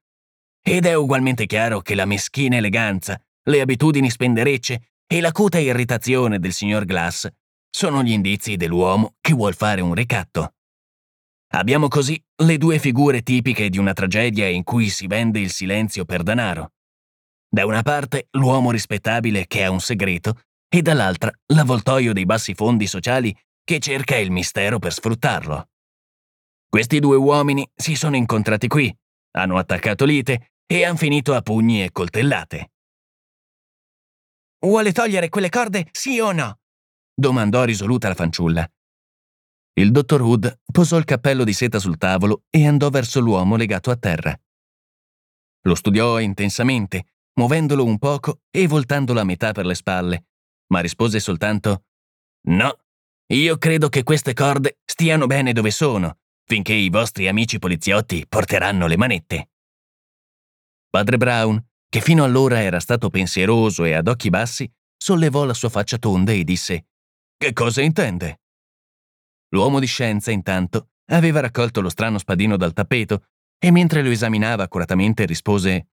Ed 0.63 0.87
è 0.87 0.95
ugualmente 0.95 1.47
chiaro 1.47 1.81
che 1.81 1.95
la 1.95 2.05
meschina 2.05 2.57
eleganza, 2.57 3.21
le 3.45 3.61
abitudini 3.61 4.11
spenderecce 4.11 4.93
e 5.07 5.21
l'acuta 5.21 5.59
irritazione 5.59 6.39
del 6.39 6.53
signor 6.53 6.85
Glass 6.85 7.29
sono 7.71 8.03
gli 8.03 8.13
indizi 8.13 8.57
dell'uomo 8.57 9.15
che 9.21 9.33
vuol 9.33 9.55
fare 9.55 9.81
un 9.81 9.95
ricatto. 9.95 10.55
Abbiamo 11.53 11.89
così 11.89 12.23
le 12.43 12.59
due 12.59 12.79
figure 12.79 13.23
tipiche 13.23 13.71
di 13.71 13.79
una 13.79 13.95
tragedia 13.95 14.47
in 14.49 14.65
cui 14.65 14.89
si 14.89 15.07
vende 15.07 15.41
il 15.41 15.51
silenzio 15.51 16.05
per 16.05 16.23
denaro. 16.23 16.73
Da 17.49 17.65
una 17.65 17.83
parte 17.83 18.29
l'uomo 18.33 18.71
rispettabile 18.71 19.47
che 19.47 19.65
ha 19.65 19.71
un 19.71 19.81
segreto 19.81 20.43
e 20.69 20.83
dall'altra 20.83 21.33
l'avvoltoio 21.47 22.13
dei 22.13 22.27
bassi 22.27 22.55
fondi 22.55 22.87
sociali 22.87 23.35
che 23.65 23.79
cerca 23.79 24.17
il 24.17 24.31
mistero 24.31 24.79
per 24.79 24.93
sfruttarlo. 24.93 25.71
Questi 26.69 27.01
due 27.01 27.17
uomini 27.17 27.67
si 27.75 27.95
sono 27.95 28.17
incontrati 28.17 28.69
qui, 28.69 28.95
hanno 29.33 29.57
attaccato 29.57 30.05
lite 30.05 30.53
e 30.67 30.85
han 30.85 30.99
finito 30.99 31.35
a 31.35 31.41
pugni 31.41 31.83
e 31.83 31.91
coltellate. 31.91 32.71
Vuole 34.61 34.93
togliere 34.93 35.31
quelle 35.31 35.49
corde, 35.49 35.89
sì 35.93 36.21
o 36.21 36.33
no? 36.33 36.59
domandò 37.15 37.65
risoluta 37.65 38.09
la 38.09 38.15
fanciulla. 38.15 38.71
Il 39.79 39.93
dottor 39.93 40.23
Hood 40.23 40.63
posò 40.73 40.97
il 40.97 41.05
cappello 41.05 41.45
di 41.45 41.53
seta 41.53 41.79
sul 41.79 41.99
tavolo 41.99 42.47
e 42.51 42.67
andò 42.67 42.89
verso 42.89 43.21
l'uomo 43.21 43.55
legato 43.55 43.93
a 43.93 43.97
terra. 43.97 44.37
Lo 45.63 45.75
studiò 45.77 46.19
intensamente, 46.19 47.13
muovendolo 47.35 47.85
un 47.85 47.97
poco 47.99 48.41
e 48.51 48.67
voltandolo 48.67 49.21
a 49.21 49.25
metà 49.25 49.53
per 49.53 49.67
le 49.67 49.77
spalle, 49.77 50.27
ma 50.73 50.81
rispose 50.81 51.21
soltanto 51.21 51.85
No, 52.49 52.77
io 53.33 53.57
credo 53.57 53.89
che 53.89 54.03
queste 54.03 54.35
corde 54.35 54.81
stiano 54.85 55.27
bene 55.27 55.53
dove 55.53 55.71
sono, 55.71 56.19
finché 56.45 56.73
i 56.73 56.89
vostri 56.89 57.29
amici 57.29 57.61
poliziotti 57.61 58.27
porteranno 58.29 58.89
le 58.89 58.97
manette. 58.97 59.51
Padre 60.91 61.19
Brown, 61.19 61.65
che 61.89 62.01
fino 62.01 62.25
allora 62.25 62.61
era 62.61 62.81
stato 62.81 63.11
pensieroso 63.11 63.85
e 63.85 63.93
ad 63.93 64.09
occhi 64.09 64.29
bassi, 64.29 64.69
sollevò 64.97 65.45
la 65.45 65.55
sua 65.55 65.69
faccia 65.69 65.99
tonda 65.99 66.33
e 66.33 66.43
disse 66.43 66.87
Che 67.37 67.53
cosa 67.53 67.81
intende? 67.81 68.41
L'uomo 69.51 69.81
di 69.81 69.87
scienza, 69.87 70.31
intanto, 70.31 70.91
aveva 71.11 71.41
raccolto 71.41 71.81
lo 71.81 71.89
strano 71.89 72.19
spadino 72.19 72.57
dal 72.57 72.73
tappeto 72.73 73.25
e 73.59 73.71
mentre 73.71 74.03
lo 74.03 74.11
esaminava 74.11 74.63
accuratamente 74.63 75.25
rispose 75.25 75.89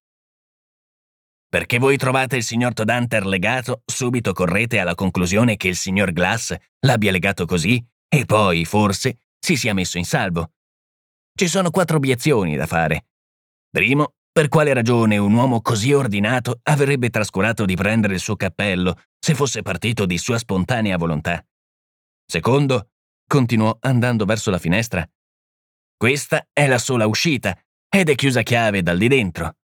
Perché 1.47 1.77
voi 1.77 1.95
trovate 1.95 2.35
il 2.35 2.43
signor 2.43 2.73
Todanter 2.73 3.25
legato, 3.25 3.81
subito 3.85 4.33
correte 4.33 4.79
alla 4.79 4.93
conclusione 4.93 5.55
che 5.55 5.69
il 5.69 5.77
signor 5.77 6.11
Glass 6.11 6.53
l'abbia 6.81 7.11
legato 7.11 7.45
così 7.45 7.83
e 8.09 8.25
poi, 8.25 8.65
forse, 8.65 9.19
si 9.39 9.55
sia 9.55 9.73
messo 9.73 9.97
in 9.97 10.05
salvo. 10.05 10.51
Ci 11.33 11.47
sono 11.47 11.69
quattro 11.69 11.97
obiezioni 11.97 12.55
da 12.55 12.65
fare. 12.65 13.07
Primo, 13.69 14.15
per 14.31 14.49
quale 14.49 14.73
ragione 14.73 15.17
un 15.17 15.33
uomo 15.33 15.61
così 15.61 15.93
ordinato 15.93 16.59
avrebbe 16.63 17.09
trascurato 17.09 17.63
di 17.63 17.75
prendere 17.75 18.15
il 18.15 18.19
suo 18.19 18.35
cappello 18.35 18.99
se 19.17 19.33
fosse 19.33 19.61
partito 19.61 20.05
di 20.05 20.17
sua 20.17 20.37
spontanea 20.37 20.97
volontà? 20.97 21.41
Secondo, 22.25 22.89
continuò 23.27 23.77
andando 23.81 24.25
verso 24.25 24.51
la 24.51 24.59
finestra. 24.59 25.07
Questa 25.97 26.47
è 26.51 26.67
la 26.67 26.77
sola 26.77 27.07
uscita 27.07 27.57
ed 27.89 28.09
è 28.09 28.15
chiusa 28.15 28.41
a 28.41 28.43
chiave 28.43 28.83
dal 28.83 28.97
di 28.97 29.07
dentro. 29.07 29.55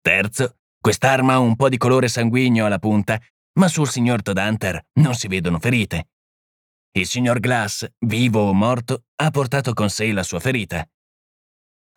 Terzo, 0.00 0.58
quest'arma 0.80 1.34
ha 1.34 1.38
un 1.38 1.56
po' 1.56 1.68
di 1.68 1.76
colore 1.76 2.08
sanguigno 2.08 2.66
alla 2.66 2.78
punta, 2.78 3.20
ma 3.58 3.68
sul 3.68 3.88
signor 3.88 4.22
Todanter 4.22 4.80
non 5.00 5.14
si 5.14 5.26
vedono 5.28 5.58
ferite. 5.58 6.08
Il 6.92 7.06
signor 7.06 7.40
Glass, 7.40 7.86
vivo 8.06 8.48
o 8.48 8.54
morto, 8.54 9.04
ha 9.16 9.30
portato 9.30 9.74
con 9.74 9.90
sé 9.90 10.12
la 10.12 10.22
sua 10.22 10.40
ferita. 10.40 10.88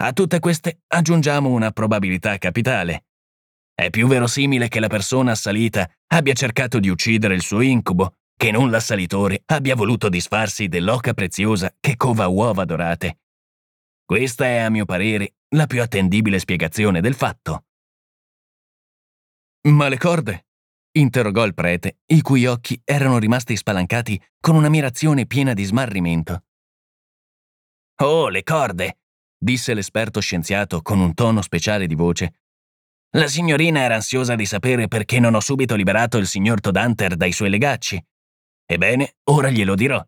A 0.02 0.14
tutte 0.14 0.40
queste 0.40 0.82
aggiungiamo 0.88 1.50
una 1.50 1.72
probabilità 1.72 2.38
capitale. 2.38 3.06
È 3.74 3.90
più 3.90 4.08
verosimile 4.08 4.68
che 4.68 4.80
la 4.80 4.88
persona 4.88 5.32
assalita 5.32 5.90
abbia 6.08 6.34
cercato 6.34 6.80
di 6.80 6.90
uccidere 6.90 7.36
il 7.36 7.42
suo 7.42 7.62
incubo 7.62 8.16
che 8.40 8.52
non 8.52 8.70
l'assalitore 8.70 9.44
abbia 9.48 9.76
voluto 9.76 10.08
disfarsi 10.08 10.70
dell'oca 10.70 11.14
preziosa 11.14 11.76
che 11.78 11.98
cova 11.98 12.28
uova 12.28 12.64
dorate. 12.64 13.20
Questa 14.06 14.46
è, 14.46 14.60
a 14.60 14.70
mio 14.70 14.86
parere, 14.86 15.34
la 15.56 15.66
più 15.66 15.82
attendibile 15.82 16.40
spiegazione 16.40 17.02
del 17.02 17.16
fatto. 17.16 17.66
Ma 19.68 19.90
le 19.90 19.98
corde? 19.98 20.46
interrogò 20.92 21.44
il 21.44 21.54
prete, 21.54 21.98
i 22.06 22.22
cui 22.22 22.46
occhi 22.46 22.80
erano 22.86 23.18
rimasti 23.18 23.58
spalancati 23.58 24.20
con 24.40 24.56
un'ammirazione 24.56 25.26
piena 25.26 25.54
di 25.54 25.66
smarrimento. 25.66 26.46
Oh, 28.04 28.30
le 28.30 28.44
corde! 28.44 29.00
disse 29.38 29.74
l'esperto 29.74 30.22
scienziato 30.22 30.82
con 30.82 31.00
un 31.00 31.14
tono 31.14 31.42
speciale 31.42 31.88
di 31.88 31.96
voce. 31.96 32.40
La 33.18 33.28
signorina 33.28 33.82
era 33.82 33.96
ansiosa 33.96 34.36
di 34.36 34.46
sapere 34.46 34.88
perché 34.88 35.20
non 35.20 35.36
ho 35.36 35.42
subito 35.42 35.76
liberato 35.76 36.18
il 36.18 36.26
signor 36.26 36.62
Todhunter 36.62 37.18
dai 37.18 37.34
suoi 37.34 37.50
legacci. 37.50 38.02
Ebbene, 38.72 39.16
ora 39.32 39.50
glielo 39.50 39.74
dirò. 39.74 40.00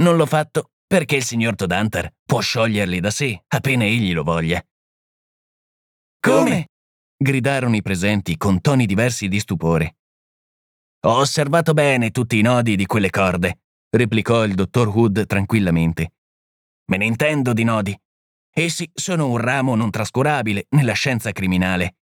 Non 0.00 0.16
l'ho 0.16 0.26
fatto 0.26 0.72
perché 0.86 1.16
il 1.16 1.24
signor 1.24 1.54
Todhunter 1.54 2.14
può 2.26 2.40
scioglierli 2.40 3.00
da 3.00 3.10
sé 3.10 3.42
appena 3.48 3.84
egli 3.84 4.12
lo 4.12 4.22
voglia. 4.22 4.62
Come? 6.20 6.68
gridarono 7.16 7.74
i 7.74 7.80
presenti 7.80 8.36
con 8.36 8.60
toni 8.60 8.84
diversi 8.84 9.28
di 9.28 9.40
stupore. 9.40 9.96
Ho 11.06 11.20
osservato 11.20 11.72
bene 11.72 12.10
tutti 12.10 12.38
i 12.38 12.42
nodi 12.42 12.76
di 12.76 12.84
quelle 12.84 13.08
corde, 13.08 13.60
replicò 13.88 14.44
il 14.44 14.54
dottor 14.54 14.88
Hood 14.88 15.24
tranquillamente. 15.24 16.12
Me 16.90 16.98
ne 16.98 17.06
intendo 17.06 17.54
di 17.54 17.64
nodi. 17.64 17.98
Essi 18.52 18.90
sono 18.92 19.28
un 19.30 19.38
ramo 19.38 19.74
non 19.74 19.90
trascurabile 19.90 20.66
nella 20.70 20.92
scienza 20.92 21.32
criminale. 21.32 21.96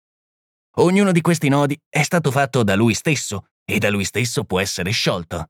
Ognuno 0.77 1.11
di 1.11 1.21
questi 1.21 1.49
nodi 1.49 1.79
è 1.87 2.01
stato 2.01 2.31
fatto 2.31 2.63
da 2.63 2.73
lui 2.73 2.95
stesso 2.95 3.49
e 3.63 3.77
da 3.77 3.91
lui 3.91 4.05
stesso 4.05 4.43
può 4.43 4.59
essere 4.59 4.89
sciolto. 4.89 5.49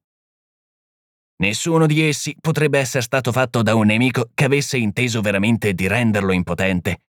Nessuno 1.38 1.86
di 1.86 2.08
essi 2.08 2.36
potrebbe 2.40 2.80
essere 2.80 3.04
stato 3.04 3.32
fatto 3.32 3.62
da 3.62 3.76
un 3.76 3.88
nemico 3.88 4.30
che 4.34 4.46
avesse 4.46 4.78
inteso 4.78 5.22
veramente 5.22 5.74
di 5.74 5.88
renderlo 5.88 6.32
impotente. 6.32 7.02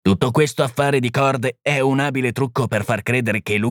Tutto 0.00 0.30
questo 0.30 0.62
affare 0.62 1.00
di 1.00 1.10
corde 1.10 1.58
è 1.62 1.80
un 1.80 2.00
abile 2.00 2.32
trucco 2.32 2.66
per 2.66 2.84
far 2.84 3.02
credere 3.02 3.42
che 3.42 3.56
lui 3.56 3.70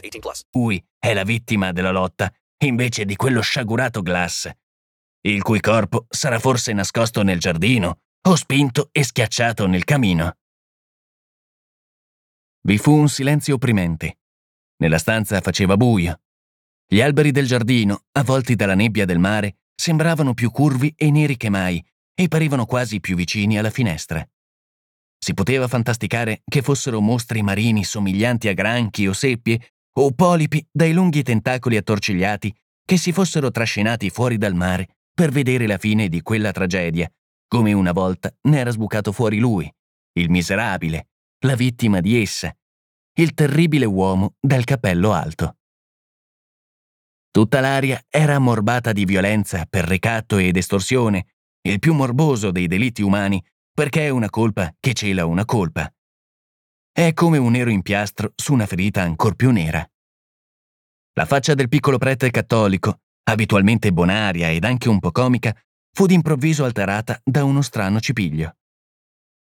18 0.00 0.18
plus. 0.18 0.44
Lui 0.52 0.84
è 0.98 1.12
la 1.14 1.24
vittima 1.24 1.72
della 1.72 1.90
lotta, 1.90 2.32
invece 2.64 3.04
di 3.04 3.16
quello 3.16 3.40
sciagurato 3.40 4.02
Glass, 4.02 4.50
il 5.22 5.42
cui 5.42 5.60
corpo 5.60 6.06
sarà 6.08 6.38
forse 6.38 6.72
nascosto 6.72 7.22
nel 7.22 7.38
giardino 7.38 8.00
o 8.22 8.36
spinto 8.36 8.88
e 8.92 9.02
schiacciato 9.02 9.66
nel 9.66 9.84
camino. 9.84 10.36
Vi 12.62 12.78
fu 12.78 12.92
un 12.92 13.08
silenzio 13.08 13.54
opprimente. 13.54 14.18
Nella 14.76 14.98
stanza 14.98 15.40
faceva 15.40 15.76
buio. 15.76 16.20
Gli 16.86 17.00
alberi 17.00 17.30
del 17.30 17.46
giardino, 17.46 18.04
avvolti 18.12 18.54
dalla 18.56 18.74
nebbia 18.74 19.04
del 19.04 19.18
mare, 19.18 19.58
sembravano 19.74 20.34
più 20.34 20.50
curvi 20.50 20.92
e 20.96 21.10
neri 21.10 21.36
che 21.36 21.48
mai 21.48 21.84
e 22.14 22.28
parevano 22.28 22.66
quasi 22.66 23.00
più 23.00 23.16
vicini 23.16 23.58
alla 23.58 23.70
finestra. 23.70 24.26
Si 25.18 25.34
poteva 25.34 25.68
fantasticare 25.68 26.42
che 26.44 26.62
fossero 26.62 27.00
mostri 27.00 27.42
marini 27.42 27.84
somiglianti 27.84 28.48
a 28.48 28.54
granchi 28.54 29.06
o 29.06 29.12
seppie 29.12 29.74
o 29.92 30.12
polipi 30.12 30.66
dai 30.70 30.92
lunghi 30.92 31.22
tentacoli 31.22 31.76
attorcigliati 31.76 32.54
che 32.84 32.96
si 32.96 33.12
fossero 33.12 33.50
trascinati 33.50 34.10
fuori 34.10 34.36
dal 34.36 34.54
mare 34.54 34.96
per 35.12 35.30
vedere 35.30 35.66
la 35.66 35.78
fine 35.78 36.08
di 36.08 36.22
quella 36.22 36.50
tragedia, 36.50 37.10
come 37.46 37.72
una 37.72 37.92
volta 37.92 38.34
ne 38.42 38.58
era 38.58 38.70
sbucato 38.70 39.12
fuori 39.12 39.38
lui, 39.38 39.70
il 40.14 40.30
miserabile, 40.30 41.08
la 41.44 41.54
vittima 41.54 42.00
di 42.00 42.20
essa, 42.20 42.54
il 43.14 43.34
terribile 43.34 43.84
uomo 43.84 44.34
dal 44.40 44.64
cappello 44.64 45.12
alto. 45.12 45.56
Tutta 47.30 47.60
l'aria 47.60 48.02
era 48.08 48.34
ammorbata 48.34 48.92
di 48.92 49.04
violenza 49.04 49.64
per 49.68 49.84
ricatto 49.84 50.36
ed 50.38 50.56
estorsione, 50.56 51.26
il 51.62 51.78
più 51.78 51.94
morboso 51.94 52.50
dei 52.50 52.66
delitti 52.66 53.02
umani, 53.02 53.44
perché 53.72 54.06
è 54.06 54.08
una 54.08 54.30
colpa 54.30 54.74
che 54.80 54.94
cela 54.94 55.26
una 55.26 55.44
colpa. 55.44 55.92
È 56.92 57.12
come 57.14 57.38
un 57.38 57.52
nero 57.52 57.70
impiastro 57.70 58.32
su 58.34 58.52
una 58.52 58.66
ferita 58.66 59.02
ancor 59.02 59.36
più 59.36 59.50
nera. 59.52 59.88
La 61.14 61.24
faccia 61.24 61.54
del 61.54 61.68
piccolo 61.68 61.98
prete 61.98 62.30
cattolico, 62.30 63.00
abitualmente 63.24 63.92
bonaria 63.92 64.50
ed 64.50 64.64
anche 64.64 64.88
un 64.88 64.98
po' 64.98 65.12
comica, 65.12 65.54
fu 65.92 66.06
d'improvviso 66.06 66.64
alterata 66.64 67.20
da 67.22 67.44
uno 67.44 67.62
strano 67.62 68.00
cipiglio. 68.00 68.56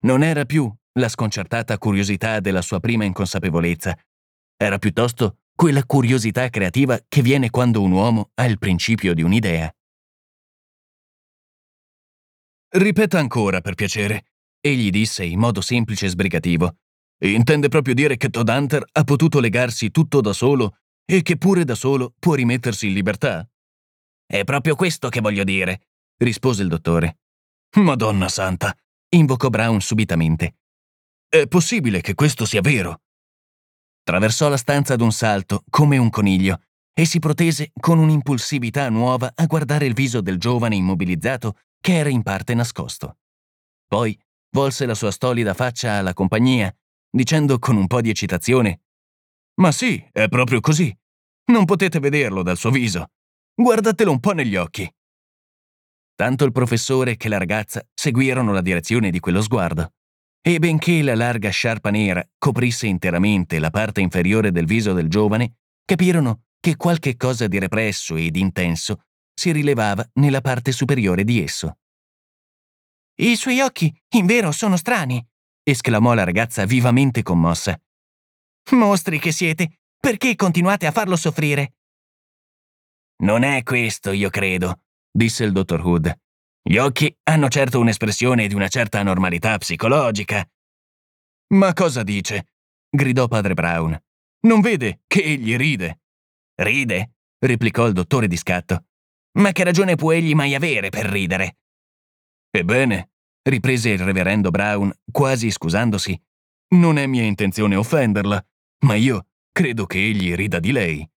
Non 0.04 0.22
era 0.22 0.44
più 0.44 0.72
la 0.94 1.08
sconcertata 1.08 1.76
curiosità 1.76 2.40
della 2.40 2.62
sua 2.62 2.80
prima 2.80 3.04
inconsapevolezza, 3.04 3.96
era 4.56 4.78
piuttosto 4.78 5.40
quella 5.54 5.84
curiosità 5.84 6.48
creativa 6.48 6.98
che 7.06 7.20
viene 7.20 7.50
quando 7.50 7.82
un 7.82 7.92
uomo 7.92 8.30
ha 8.34 8.46
il 8.46 8.58
principio 8.58 9.12
di 9.12 9.22
un'idea. 9.22 9.70
Ripeta 12.68 13.18
ancora, 13.18 13.60
per 13.60 13.74
piacere, 13.74 14.32
egli 14.60 14.90
disse 14.90 15.24
in 15.24 15.38
modo 15.38 15.60
semplice 15.60 16.06
e 16.06 16.08
sbrigativo. 16.10 16.76
Intende 17.18 17.68
proprio 17.68 17.94
dire 17.94 18.16
che 18.16 18.28
Todd 18.28 18.48
Hunter 18.48 18.84
ha 18.92 19.04
potuto 19.04 19.40
legarsi 19.40 19.90
tutto 19.90 20.20
da 20.20 20.32
solo 20.32 20.78
e 21.04 21.22
che 21.22 21.38
pure 21.38 21.64
da 21.64 21.74
solo 21.74 22.14
può 22.18 22.34
rimettersi 22.34 22.88
in 22.88 22.92
libertà? 22.92 23.48
È 24.26 24.44
proprio 24.44 24.74
questo 24.74 25.08
che 25.08 25.20
voglio 25.20 25.44
dire, 25.44 25.88
rispose 26.18 26.62
il 26.62 26.68
dottore. 26.68 27.18
Madonna 27.76 28.28
santa, 28.28 28.76
invocò 29.10 29.48
Brown 29.48 29.80
subitamente. 29.80 30.56
È 31.28 31.46
possibile 31.46 32.00
che 32.00 32.14
questo 32.14 32.44
sia 32.44 32.60
vero? 32.60 33.02
Traversò 34.02 34.48
la 34.48 34.56
stanza 34.56 34.96
d'un 34.96 35.12
salto, 35.12 35.64
come 35.70 35.96
un 35.96 36.10
coniglio, 36.10 36.60
e 36.92 37.04
si 37.04 37.18
protese 37.18 37.72
con 37.78 37.98
un'impulsività 37.98 38.88
nuova 38.88 39.32
a 39.34 39.46
guardare 39.46 39.86
il 39.86 39.94
viso 39.94 40.20
del 40.20 40.38
giovane 40.38 40.76
immobilizzato 40.76 41.58
che 41.80 41.94
era 41.94 42.08
in 42.08 42.22
parte 42.22 42.54
nascosto. 42.54 43.18
Poi 43.86 44.18
volse 44.50 44.86
la 44.86 44.94
sua 44.94 45.10
stolida 45.10 45.54
faccia 45.54 45.94
alla 45.94 46.14
compagnia, 46.14 46.74
dicendo 47.16 47.58
con 47.58 47.76
un 47.76 47.86
po' 47.86 48.02
di 48.02 48.10
eccitazione 48.10 48.82
Ma 49.54 49.72
sì, 49.72 50.06
è 50.12 50.28
proprio 50.28 50.60
così. 50.60 50.94
Non 51.46 51.64
potete 51.64 51.98
vederlo 51.98 52.42
dal 52.42 52.58
suo 52.58 52.70
viso. 52.70 53.06
Guardatelo 53.54 54.10
un 54.10 54.20
po' 54.20 54.32
negli 54.32 54.54
occhi. 54.54 54.86
Tanto 56.14 56.44
il 56.44 56.52
professore 56.52 57.16
che 57.16 57.28
la 57.28 57.38
ragazza 57.38 57.82
seguirono 57.94 58.52
la 58.52 58.60
direzione 58.60 59.10
di 59.10 59.18
quello 59.18 59.40
sguardo. 59.40 59.94
E 60.42 60.58
benché 60.58 61.02
la 61.02 61.14
larga 61.14 61.48
sciarpa 61.48 61.90
nera 61.90 62.22
coprisse 62.36 62.86
interamente 62.86 63.58
la 63.58 63.70
parte 63.70 64.02
inferiore 64.02 64.52
del 64.52 64.66
viso 64.66 64.92
del 64.92 65.08
giovane, 65.08 65.56
capirono 65.84 66.42
che 66.60 66.76
qualche 66.76 67.16
cosa 67.16 67.46
di 67.46 67.58
represso 67.58 68.16
ed 68.16 68.36
intenso 68.36 69.04
si 69.32 69.52
rilevava 69.52 70.06
nella 70.14 70.42
parte 70.42 70.70
superiore 70.70 71.24
di 71.24 71.42
esso. 71.42 71.78
I 73.18 73.36
suoi 73.36 73.60
occhi, 73.60 73.94
in 74.10 74.26
vero, 74.26 74.52
sono 74.52 74.76
strani, 74.76 75.26
esclamò 75.68 76.14
la 76.14 76.22
ragazza 76.22 76.64
vivamente 76.64 77.22
commossa. 77.22 77.78
Mostri 78.72 79.18
che 79.18 79.32
siete, 79.32 79.80
perché 79.98 80.36
continuate 80.36 80.86
a 80.86 80.92
farlo 80.92 81.16
soffrire? 81.16 81.74
Non 83.22 83.42
è 83.42 83.62
questo, 83.62 84.12
io 84.12 84.30
credo, 84.30 84.82
disse 85.10 85.44
il 85.44 85.52
dottor 85.52 85.80
Hood. 85.84 86.18
Gli 86.62 86.76
occhi 86.76 87.14
hanno 87.24 87.48
certo 87.48 87.80
un'espressione 87.80 88.46
di 88.46 88.54
una 88.54 88.68
certa 88.68 89.02
normalità 89.02 89.56
psicologica. 89.58 90.48
Ma 91.54 91.72
cosa 91.72 92.02
dice? 92.02 92.52
gridò 92.88 93.26
padre 93.26 93.54
Brown. 93.54 93.98
Non 94.46 94.60
vede 94.60 95.00
che 95.06 95.22
egli 95.22 95.56
ride. 95.56 96.00
Ride? 96.54 97.14
replicò 97.38 97.86
il 97.86 97.92
dottore 97.92 98.28
di 98.28 98.36
scatto. 98.36 98.86
Ma 99.38 99.52
che 99.52 99.64
ragione 99.64 99.96
può 99.96 100.12
egli 100.12 100.34
mai 100.34 100.54
avere 100.54 100.90
per 100.90 101.06
ridere? 101.06 101.58
Ebbene, 102.50 103.10
riprese 103.48 103.90
il 103.90 103.98
reverendo 103.98 104.50
Brown, 104.50 104.92
quasi 105.10 105.50
scusandosi, 105.50 106.20
non 106.74 106.98
è 106.98 107.06
mia 107.06 107.22
intenzione 107.22 107.76
offenderla, 107.76 108.44
ma 108.80 108.94
io 108.94 109.26
credo 109.52 109.86
che 109.86 109.98
egli 109.98 110.34
rida 110.34 110.58
di 110.58 110.72
lei. 110.72 111.08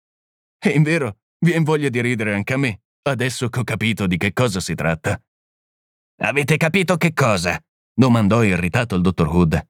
E 0.59 0.69
in 0.69 0.83
vero, 0.83 1.17
vien 1.39 1.63
voglia 1.63 1.89
di 1.89 2.01
ridere 2.01 2.35
anche 2.35 2.53
a 2.53 2.57
me, 2.57 2.81
adesso 3.03 3.49
che 3.49 3.59
ho 3.59 3.63
capito 3.63 4.05
di 4.05 4.17
che 4.17 4.33
cosa 4.33 4.59
si 4.59 4.75
tratta. 4.75 5.19
Avete 6.21 6.57
capito 6.57 6.97
che 6.97 7.13
cosa? 7.13 7.59
domandò 7.93 8.43
irritato 8.43 8.95
il 8.95 9.01
dottor 9.01 9.27
Hood. 9.27 9.67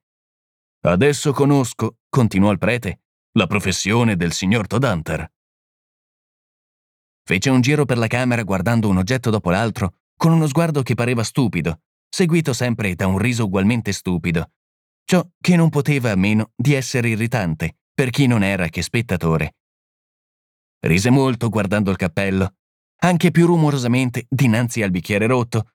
Adesso 0.81 1.31
conosco, 1.31 1.97
continuò 2.09 2.51
il 2.51 2.57
prete, 2.57 3.01
la 3.33 3.47
professione 3.47 4.15
del 4.15 4.33
signor 4.33 4.67
Todhunter. 4.67 5.31
Fece 7.23 7.49
un 7.49 7.61
giro 7.61 7.85
per 7.85 7.97
la 7.97 8.07
camera 8.07 8.43
guardando 8.43 8.89
un 8.89 8.97
oggetto 8.97 9.29
dopo 9.29 9.49
l'altro, 9.49 9.95
con 10.17 10.31
uno 10.31 10.47
sguardo 10.47 10.81
che 10.81 10.95
pareva 10.95 11.23
stupido, 11.23 11.81
seguito 12.09 12.53
sempre 12.53 12.95
da 12.95 13.07
un 13.07 13.17
riso 13.17 13.45
ugualmente 13.45 13.91
stupido. 13.91 14.51
Ciò 15.05 15.27
che 15.39 15.55
non 15.55 15.69
poteva 15.69 16.11
a 16.11 16.15
meno 16.15 16.51
di 16.55 16.73
essere 16.73 17.09
irritante 17.09 17.77
per 17.93 18.09
chi 18.09 18.27
non 18.27 18.43
era 18.43 18.67
che 18.67 18.81
spettatore. 18.81 19.55
Rise 20.81 21.09
molto 21.09 21.49
guardando 21.49 21.91
il 21.91 21.97
cappello, 21.97 22.55
anche 23.01 23.31
più 23.31 23.45
rumorosamente 23.45 24.25
dinanzi 24.29 24.81
al 24.81 24.91
bicchiere 24.91 25.27
rotto, 25.27 25.71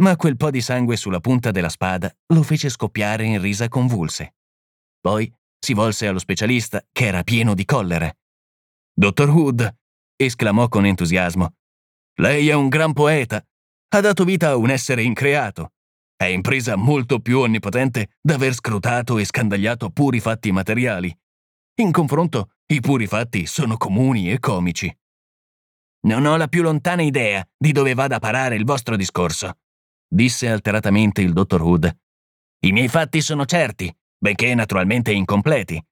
ma 0.00 0.16
quel 0.16 0.36
po' 0.36 0.50
di 0.50 0.60
sangue 0.60 0.96
sulla 0.96 1.20
punta 1.20 1.50
della 1.50 1.68
spada 1.68 2.14
lo 2.32 2.42
fece 2.42 2.68
scoppiare 2.68 3.24
in 3.24 3.40
risa 3.40 3.68
convulse. 3.68 4.34
Poi 5.00 5.32
si 5.58 5.72
volse 5.72 6.06
allo 6.06 6.18
specialista, 6.18 6.84
che 6.92 7.06
era 7.06 7.22
pieno 7.22 7.54
di 7.54 7.64
collera. 7.64 8.12
Dottor 8.92 9.28
Hood, 9.30 9.76
esclamò 10.16 10.68
con 10.68 10.86
entusiasmo, 10.86 11.54
lei 12.18 12.48
è 12.48 12.54
un 12.54 12.68
gran 12.68 12.92
poeta. 12.92 13.44
Ha 13.88 14.00
dato 14.00 14.24
vita 14.24 14.50
a 14.50 14.56
un 14.56 14.70
essere 14.70 15.02
increato. 15.02 15.72
È 16.16 16.24
impresa 16.24 16.76
molto 16.76 17.20
più 17.20 17.40
onnipotente 17.40 18.16
d'aver 18.20 18.54
scrutato 18.54 19.18
e 19.18 19.24
scandagliato 19.24 19.90
puri 19.90 20.18
fatti 20.18 20.50
materiali. 20.50 21.16
In 21.76 21.92
confronto, 21.92 22.52
i 22.66 22.80
puri 22.80 23.06
fatti 23.06 23.46
sono 23.46 23.76
comuni 23.76 24.30
e 24.30 24.38
comici. 24.38 24.94
Non 26.06 26.24
ho 26.24 26.36
la 26.36 26.48
più 26.48 26.62
lontana 26.62 27.02
idea 27.02 27.46
di 27.56 27.72
dove 27.72 27.94
vada 27.94 28.16
a 28.16 28.20
parare 28.20 28.56
il 28.56 28.64
vostro 28.64 28.96
discorso, 28.96 29.58
disse 30.08 30.48
alteratamente 30.48 31.20
il 31.20 31.32
dottor 31.32 31.62
Hood. 31.62 31.96
I 32.60 32.72
miei 32.72 32.88
fatti 32.88 33.20
sono 33.20 33.44
certi, 33.44 33.94
benché 34.18 34.54
naturalmente 34.54 35.12
incompleti. 35.12 35.82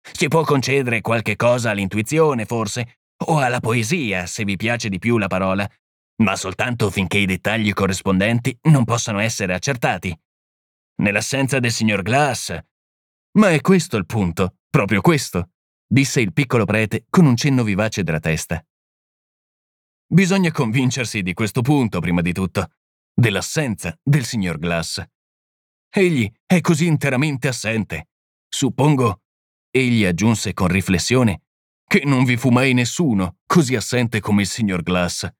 Si 0.00 0.28
può 0.28 0.42
concedere 0.42 1.00
qualche 1.00 1.36
cosa 1.36 1.70
all'intuizione, 1.70 2.44
forse, 2.44 3.00
o 3.26 3.38
alla 3.38 3.60
poesia, 3.60 4.26
se 4.26 4.44
vi 4.44 4.56
piace 4.56 4.88
di 4.88 4.98
più 4.98 5.18
la 5.18 5.28
parola, 5.28 5.68
ma 6.18 6.36
soltanto 6.36 6.90
finché 6.90 7.18
i 7.18 7.26
dettagli 7.26 7.72
corrispondenti 7.72 8.56
non 8.62 8.84
possano 8.84 9.20
essere 9.20 9.54
accertati. 9.54 10.16
Nell'assenza 10.96 11.58
del 11.60 11.70
signor 11.70 12.02
Glass. 12.02 12.58
Ma 13.38 13.50
è 13.50 13.60
questo 13.60 13.96
il 13.96 14.06
punto, 14.06 14.56
proprio 14.68 15.00
questo, 15.00 15.50
disse 15.86 16.20
il 16.20 16.32
piccolo 16.32 16.64
prete 16.64 17.06
con 17.08 17.24
un 17.26 17.36
cenno 17.36 17.62
vivace 17.62 18.02
della 18.02 18.20
testa. 18.20 18.64
Bisogna 20.10 20.50
convincersi 20.50 21.22
di 21.22 21.34
questo 21.34 21.60
punto 21.60 22.00
prima 22.00 22.20
di 22.20 22.32
tutto, 22.32 22.72
dell'assenza 23.12 23.96
del 24.02 24.24
signor 24.24 24.58
Glass. 24.58 25.04
Egli 25.90 26.30
è 26.46 26.60
così 26.60 26.86
interamente 26.86 27.46
assente. 27.48 28.08
Suppongo, 28.48 29.20
egli 29.70 30.04
aggiunse 30.04 30.52
con 30.52 30.68
riflessione, 30.68 31.42
che 31.86 32.02
non 32.04 32.24
vi 32.24 32.36
fu 32.36 32.50
mai 32.50 32.72
nessuno 32.72 33.38
così 33.46 33.76
assente 33.76 34.20
come 34.20 34.42
il 34.42 34.48
signor 34.48 34.82
Glass. 34.82 35.30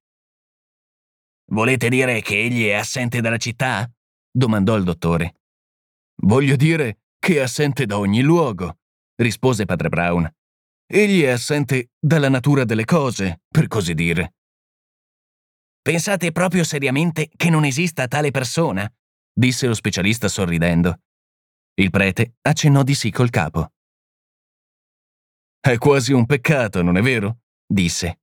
Volete 1.50 1.88
dire 1.88 2.20
che 2.20 2.38
egli 2.38 2.66
è 2.66 2.74
assente 2.74 3.20
dalla 3.20 3.38
città? 3.38 3.90
domandò 4.30 4.76
il 4.76 4.84
dottore. 4.84 5.36
Voglio 6.22 6.56
dire 6.56 7.00
che 7.18 7.36
è 7.36 7.40
assente 7.40 7.86
da 7.86 7.98
ogni 7.98 8.20
luogo, 8.20 8.78
rispose 9.16 9.64
padre 9.64 9.88
Brown. 9.88 10.30
Egli 10.86 11.22
è 11.22 11.30
assente 11.30 11.90
dalla 11.98 12.28
natura 12.28 12.64
delle 12.64 12.84
cose, 12.84 13.42
per 13.48 13.66
così 13.66 13.94
dire. 13.94 14.34
Pensate 15.80 16.32
proprio 16.32 16.64
seriamente 16.64 17.30
che 17.34 17.50
non 17.50 17.64
esista 17.64 18.06
tale 18.08 18.30
persona? 18.30 18.90
disse 19.32 19.66
lo 19.66 19.74
specialista 19.74 20.28
sorridendo. 20.28 21.00
Il 21.74 21.90
prete 21.90 22.34
accennò 22.42 22.82
di 22.82 22.94
sì 22.94 23.10
col 23.10 23.30
capo. 23.30 23.72
È 25.60 25.76
quasi 25.78 26.12
un 26.12 26.26
peccato, 26.26 26.82
non 26.82 26.96
è 26.96 27.02
vero? 27.02 27.38
disse. 27.66 28.20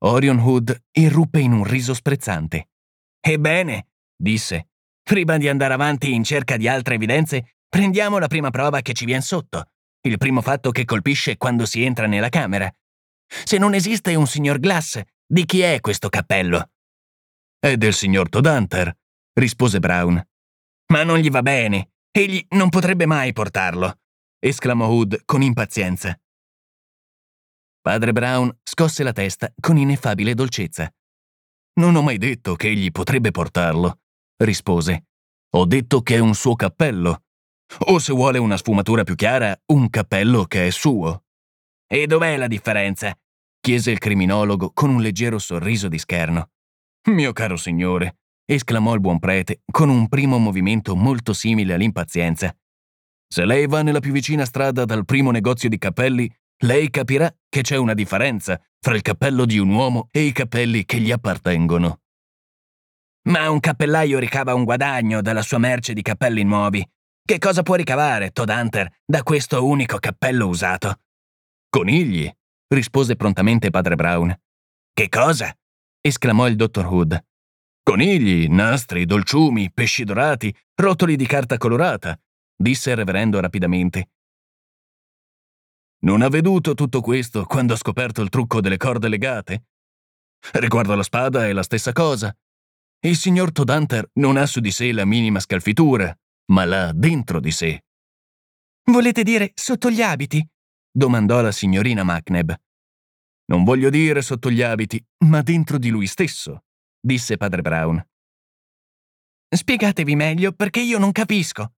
Orion 0.00 0.38
Hood 0.38 0.84
irruppe 0.92 1.40
in 1.40 1.52
un 1.52 1.64
riso 1.64 1.94
sprezzante. 1.94 2.68
Ebbene, 3.20 3.88
disse, 4.16 4.68
prima 5.02 5.36
di 5.38 5.48
andare 5.48 5.74
avanti 5.74 6.12
in 6.12 6.22
cerca 6.22 6.56
di 6.56 6.68
altre 6.68 6.94
evidenze, 6.94 7.56
prendiamo 7.68 8.18
la 8.18 8.28
prima 8.28 8.50
prova 8.50 8.80
che 8.80 8.92
ci 8.92 9.04
viene 9.04 9.22
sotto, 9.22 9.70
il 10.02 10.18
primo 10.18 10.40
fatto 10.40 10.70
che 10.70 10.84
colpisce 10.84 11.36
quando 11.36 11.66
si 11.66 11.82
entra 11.82 12.06
nella 12.06 12.28
camera. 12.28 12.72
Se 13.26 13.58
non 13.58 13.74
esiste 13.74 14.14
un 14.14 14.26
signor 14.26 14.58
Glass, 14.58 15.00
di 15.26 15.44
chi 15.44 15.60
è 15.60 15.80
questo 15.80 16.08
cappello? 16.08 16.70
È 17.58 17.76
del 17.76 17.92
signor 17.92 18.28
Todhunter, 18.28 18.96
rispose 19.34 19.80
Brown. 19.80 20.22
Ma 20.92 21.02
non 21.02 21.18
gli 21.18 21.28
va 21.28 21.42
bene. 21.42 21.90
Egli 22.10 22.44
non 22.50 22.68
potrebbe 22.68 23.04
mai 23.04 23.32
portarlo, 23.32 23.98
esclamò 24.38 24.88
Hood 24.88 25.22
con 25.24 25.42
impazienza. 25.42 26.18
Padre 27.88 28.12
Brown 28.12 28.54
scosse 28.62 29.02
la 29.02 29.12
testa 29.12 29.50
con 29.58 29.78
ineffabile 29.78 30.34
dolcezza. 30.34 30.92
Non 31.80 31.94
ho 31.94 32.02
mai 32.02 32.18
detto 32.18 32.54
che 32.54 32.68
egli 32.68 32.90
potrebbe 32.90 33.30
portarlo, 33.30 34.00
rispose. 34.44 35.06
Ho 35.54 35.64
detto 35.64 36.02
che 36.02 36.16
è 36.16 36.18
un 36.18 36.34
suo 36.34 36.54
cappello. 36.54 37.22
O 37.86 37.98
se 37.98 38.12
vuole 38.12 38.36
una 38.36 38.58
sfumatura 38.58 39.04
più 39.04 39.14
chiara, 39.14 39.58
un 39.72 39.88
cappello 39.88 40.44
che 40.44 40.66
è 40.66 40.70
suo. 40.70 41.24
E 41.86 42.06
dov'è 42.06 42.36
la 42.36 42.46
differenza? 42.46 43.18
chiese 43.58 43.90
il 43.90 43.98
criminologo 43.98 44.70
con 44.74 44.90
un 44.90 45.00
leggero 45.00 45.38
sorriso 45.38 45.88
di 45.88 45.98
scherno. 45.98 46.50
Mio 47.08 47.32
caro 47.32 47.56
signore, 47.56 48.18
esclamò 48.44 48.92
il 48.92 49.00
buon 49.00 49.18
prete 49.18 49.62
con 49.64 49.88
un 49.88 50.08
primo 50.08 50.36
movimento 50.36 50.94
molto 50.94 51.32
simile 51.32 51.72
all'impazienza. 51.72 52.54
Se 53.26 53.46
lei 53.46 53.66
va 53.66 53.80
nella 53.80 54.00
più 54.00 54.12
vicina 54.12 54.44
strada 54.44 54.84
dal 54.84 55.06
primo 55.06 55.30
negozio 55.30 55.70
di 55.70 55.78
cappelli, 55.78 56.30
lei 56.62 56.90
capirà 56.90 57.32
che 57.48 57.62
c'è 57.62 57.76
una 57.76 57.94
differenza 57.94 58.60
fra 58.80 58.94
il 58.94 59.02
cappello 59.02 59.44
di 59.44 59.58
un 59.58 59.70
uomo 59.70 60.08
e 60.10 60.22
i 60.22 60.32
capelli 60.32 60.84
che 60.84 60.98
gli 60.98 61.10
appartengono. 61.10 62.00
Ma 63.28 63.50
un 63.50 63.60
cappellaio 63.60 64.18
ricava 64.18 64.54
un 64.54 64.64
guadagno 64.64 65.20
dalla 65.20 65.42
sua 65.42 65.58
merce 65.58 65.92
di 65.92 66.02
cappelli 66.02 66.42
nuovi. 66.44 66.86
Che 67.22 67.38
cosa 67.38 67.62
può 67.62 67.74
ricavare 67.74 68.30
Todd 68.30 68.48
Hunter 68.48 68.90
da 69.04 69.22
questo 69.22 69.66
unico 69.66 69.98
cappello 69.98 70.46
usato? 70.46 71.00
Conigli, 71.68 72.30
rispose 72.68 73.16
prontamente 73.16 73.70
padre 73.70 73.96
Brown. 73.96 74.34
Che 74.92 75.08
cosa? 75.08 75.54
esclamò 76.00 76.48
il 76.48 76.56
dottor 76.56 76.86
Hood. 76.86 77.22
Conigli, 77.82 78.48
nastri, 78.48 79.04
dolciumi, 79.04 79.70
pesci 79.72 80.04
dorati, 80.04 80.54
rotoli 80.74 81.16
di 81.16 81.26
carta 81.26 81.58
colorata, 81.58 82.18
disse 82.56 82.90
il 82.90 82.96
reverendo 82.96 83.40
rapidamente, 83.40 84.08
non 86.00 86.22
ha 86.22 86.28
veduto 86.28 86.74
tutto 86.74 87.00
questo 87.00 87.44
quando 87.44 87.74
ha 87.74 87.76
scoperto 87.76 88.22
il 88.22 88.28
trucco 88.28 88.60
delle 88.60 88.76
corde 88.76 89.08
legate? 89.08 89.64
Riguardo 90.52 90.92
alla 90.92 91.02
spada 91.02 91.46
è 91.46 91.52
la 91.52 91.62
stessa 91.62 91.92
cosa. 91.92 92.34
Il 93.00 93.16
signor 93.16 93.52
Todhunter 93.52 94.10
non 94.14 94.36
ha 94.36 94.46
su 94.46 94.60
di 94.60 94.70
sé 94.70 94.92
la 94.92 95.04
minima 95.04 95.40
scalfitura, 95.40 96.16
ma 96.52 96.64
l'ha 96.64 96.92
dentro 96.92 97.40
di 97.40 97.50
sé. 97.50 97.84
Volete 98.84 99.22
dire 99.22 99.52
sotto 99.54 99.90
gli 99.90 100.02
abiti? 100.02 100.46
domandò 100.90 101.40
la 101.40 101.52
signorina 101.52 102.02
Macneb. 102.02 102.54
Non 103.46 103.64
voglio 103.64 103.90
dire 103.90 104.20
sotto 104.22 104.50
gli 104.50 104.62
abiti, 104.62 105.02
ma 105.24 105.42
dentro 105.42 105.78
di 105.78 105.90
lui 105.90 106.06
stesso, 106.06 106.64
disse 107.00 107.36
padre 107.36 107.62
Brown. 107.62 108.04
Spiegatevi 109.48 110.14
meglio 110.14 110.52
perché 110.52 110.80
io 110.80 110.98
non 110.98 111.12
capisco. 111.12 111.72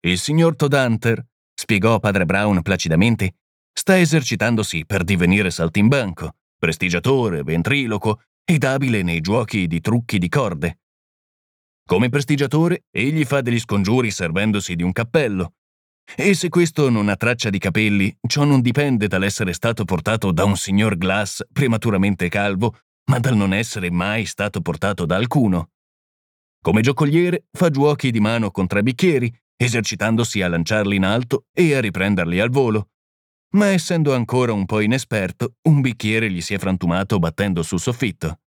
Il 0.00 0.18
signor 0.18 0.56
Todhunter 0.56 1.24
spiegò 1.60 1.98
padre 2.00 2.24
Brown 2.24 2.62
placidamente, 2.62 3.34
sta 3.70 3.98
esercitandosi 3.98 4.86
per 4.86 5.04
divenire 5.04 5.50
saltimbanco, 5.50 6.36
prestigiatore, 6.58 7.42
ventriloquo 7.42 8.22
ed 8.44 8.64
abile 8.64 9.02
nei 9.02 9.20
giochi 9.20 9.66
di 9.66 9.80
trucchi 9.82 10.18
di 10.18 10.30
corde. 10.30 10.78
Come 11.86 12.08
prestigiatore, 12.08 12.84
egli 12.90 13.24
fa 13.24 13.42
degli 13.42 13.58
scongiuri 13.58 14.10
servendosi 14.10 14.74
di 14.74 14.82
un 14.82 14.92
cappello. 14.92 15.52
E 16.16 16.32
se 16.32 16.48
questo 16.48 16.88
non 16.88 17.10
ha 17.10 17.16
traccia 17.16 17.50
di 17.50 17.58
capelli, 17.58 18.16
ciò 18.26 18.44
non 18.44 18.62
dipende 18.62 19.06
dall'essere 19.06 19.52
stato 19.52 19.84
portato 19.84 20.32
da 20.32 20.44
un 20.44 20.56
signor 20.56 20.96
Glass 20.96 21.44
prematuramente 21.52 22.30
calvo, 22.30 22.78
ma 23.10 23.18
dal 23.18 23.36
non 23.36 23.52
essere 23.52 23.90
mai 23.90 24.24
stato 24.24 24.62
portato 24.62 25.04
da 25.04 25.16
alcuno. 25.16 25.72
Come 26.62 26.80
giocoliere 26.80 27.44
fa 27.52 27.68
giochi 27.68 28.10
di 28.10 28.20
mano 28.20 28.50
con 28.50 28.66
tre 28.66 28.82
bicchieri, 28.82 29.30
esercitandosi 29.62 30.40
a 30.40 30.48
lanciarli 30.48 30.96
in 30.96 31.04
alto 31.04 31.44
e 31.52 31.74
a 31.74 31.80
riprenderli 31.80 32.40
al 32.40 32.48
volo. 32.48 32.88
Ma 33.50 33.66
essendo 33.66 34.14
ancora 34.14 34.52
un 34.54 34.64
po' 34.64 34.80
inesperto, 34.80 35.56
un 35.68 35.82
bicchiere 35.82 36.30
gli 36.30 36.40
si 36.40 36.54
è 36.54 36.58
frantumato 36.58 37.18
battendo 37.18 37.62
sul 37.62 37.78
soffitto. 37.78 38.40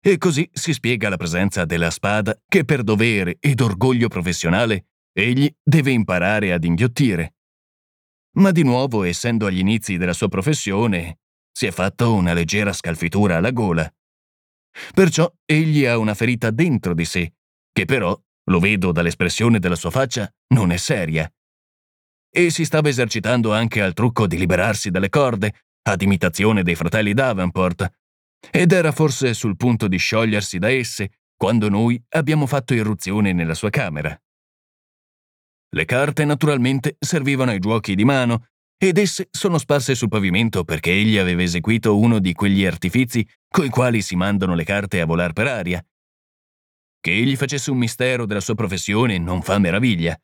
E 0.00 0.18
così 0.18 0.48
si 0.52 0.74
spiega 0.74 1.08
la 1.08 1.16
presenza 1.16 1.64
della 1.64 1.90
spada 1.90 2.38
che 2.46 2.64
per 2.64 2.82
dovere 2.82 3.38
ed 3.40 3.60
orgoglio 3.60 4.08
professionale 4.08 4.88
egli 5.12 5.50
deve 5.62 5.92
imparare 5.92 6.52
ad 6.52 6.64
inghiottire. 6.64 7.36
Ma 8.36 8.50
di 8.50 8.62
nuovo, 8.62 9.04
essendo 9.04 9.46
agli 9.46 9.58
inizi 9.58 9.96
della 9.96 10.12
sua 10.12 10.28
professione, 10.28 11.20
si 11.50 11.66
è 11.66 11.70
fatto 11.70 12.12
una 12.14 12.34
leggera 12.34 12.72
scalfitura 12.72 13.36
alla 13.36 13.50
gola. 13.50 13.90
Perciò 14.92 15.32
egli 15.44 15.86
ha 15.86 15.96
una 15.96 16.14
ferita 16.14 16.50
dentro 16.50 16.92
di 16.92 17.04
sé, 17.04 17.32
che 17.72 17.84
però, 17.86 18.16
lo 18.48 18.58
vedo 18.58 18.92
dall'espressione 18.92 19.58
della 19.58 19.76
sua 19.76 19.90
faccia, 19.90 20.30
non 20.54 20.70
è 20.72 20.76
seria. 20.76 21.30
E 22.30 22.50
si 22.50 22.64
stava 22.64 22.88
esercitando 22.88 23.52
anche 23.52 23.80
al 23.80 23.94
trucco 23.94 24.26
di 24.26 24.36
liberarsi 24.36 24.90
dalle 24.90 25.08
corde, 25.08 25.54
ad 25.82 26.02
imitazione 26.02 26.62
dei 26.62 26.74
fratelli 26.74 27.14
Davenport, 27.14 27.90
ed 28.50 28.72
era 28.72 28.92
forse 28.92 29.34
sul 29.34 29.56
punto 29.56 29.88
di 29.88 29.96
sciogliersi 29.96 30.58
da 30.58 30.70
esse 30.70 31.10
quando 31.36 31.68
noi 31.68 32.02
abbiamo 32.10 32.46
fatto 32.46 32.74
irruzione 32.74 33.32
nella 33.32 33.54
sua 33.54 33.70
camera. 33.70 34.18
Le 35.70 35.84
carte 35.84 36.24
naturalmente 36.24 36.96
servivano 36.98 37.50
ai 37.50 37.58
giochi 37.58 37.94
di 37.94 38.04
mano 38.04 38.46
ed 38.76 38.96
esse 38.96 39.28
sono 39.30 39.58
sparse 39.58 39.94
sul 39.94 40.08
pavimento 40.08 40.64
perché 40.64 40.92
egli 40.92 41.18
aveva 41.18 41.42
eseguito 41.42 41.98
uno 41.98 42.20
di 42.20 42.32
quegli 42.32 42.64
artifizi 42.64 43.26
coi 43.48 43.68
quali 43.68 44.02
si 44.02 44.16
mandano 44.16 44.54
le 44.54 44.64
carte 44.64 45.00
a 45.00 45.06
volar 45.06 45.32
per 45.32 45.46
aria. 45.48 45.84
Che 47.00 47.10
egli 47.10 47.36
facesse 47.36 47.70
un 47.70 47.78
mistero 47.78 48.26
della 48.26 48.40
sua 48.40 48.54
professione 48.54 49.18
non 49.18 49.42
fa 49.42 49.58
meraviglia. 49.58 50.18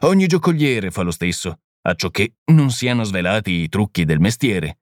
Ogni 0.00 0.26
giocoliere 0.26 0.90
fa 0.90 1.02
lo 1.02 1.10
stesso, 1.10 1.60
acciò 1.82 2.10
che 2.10 2.36
non 2.46 2.70
siano 2.70 3.04
svelati 3.04 3.52
i 3.52 3.68
trucchi 3.68 4.04
del 4.04 4.20
mestiere 4.20 4.78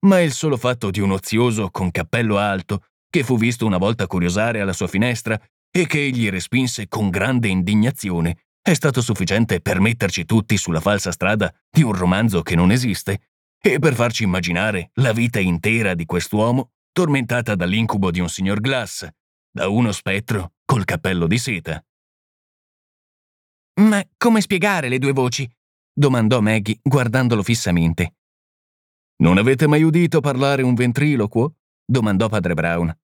ma 0.00 0.20
il 0.20 0.32
solo 0.32 0.56
fatto 0.56 0.90
di 0.90 1.00
un 1.00 1.10
ozioso 1.10 1.70
con 1.70 1.90
cappello 1.90 2.38
alto 2.38 2.84
che 3.08 3.22
fu 3.22 3.36
visto 3.36 3.66
una 3.66 3.76
volta 3.76 4.06
curiosare 4.06 4.60
alla 4.60 4.72
sua 4.72 4.86
finestra 4.86 5.40
e 5.70 5.86
che 5.86 6.00
egli 6.00 6.28
respinse 6.28 6.88
con 6.88 7.10
grande 7.10 7.48
indignazione 7.48 8.44
è 8.62 8.74
stato 8.74 9.00
sufficiente 9.00 9.60
per 9.60 9.80
metterci 9.80 10.24
tutti 10.24 10.56
sulla 10.56 10.80
falsa 10.80 11.12
strada 11.12 11.52
di 11.70 11.82
un 11.82 11.92
romanzo 11.92 12.42
che 12.42 12.54
non 12.54 12.70
esiste 12.70 13.28
e 13.60 13.78
per 13.78 13.94
farci 13.94 14.22
immaginare 14.22 14.90
la 14.94 15.12
vita 15.12 15.38
intera 15.38 15.94
di 15.94 16.06
quest'uomo 16.06 16.72
tormentata 16.92 17.54
dall'incubo 17.54 18.10
di 18.10 18.20
un 18.20 18.28
signor 18.28 18.60
Glass, 18.60 19.06
da 19.52 19.68
uno 19.68 19.90
spettro 19.92 20.52
col 20.64 20.84
cappello 20.84 21.26
di 21.26 21.38
seta. 21.38 21.84
Ma 23.80 24.02
come 24.16 24.40
spiegare 24.40 24.88
le 24.88 24.98
due 24.98 25.12
voci? 25.12 25.50
domandò 25.92 26.40
Maggie 26.40 26.78
guardandolo 26.82 27.42
fissamente. 27.42 28.14
Non 29.22 29.38
avete 29.38 29.66
mai 29.66 29.82
udito 29.82 30.20
parlare 30.20 30.62
un 30.62 30.74
ventriloquo? 30.74 31.56
domandò 31.84 32.28
padre 32.28 32.54
Brown. 32.54 32.96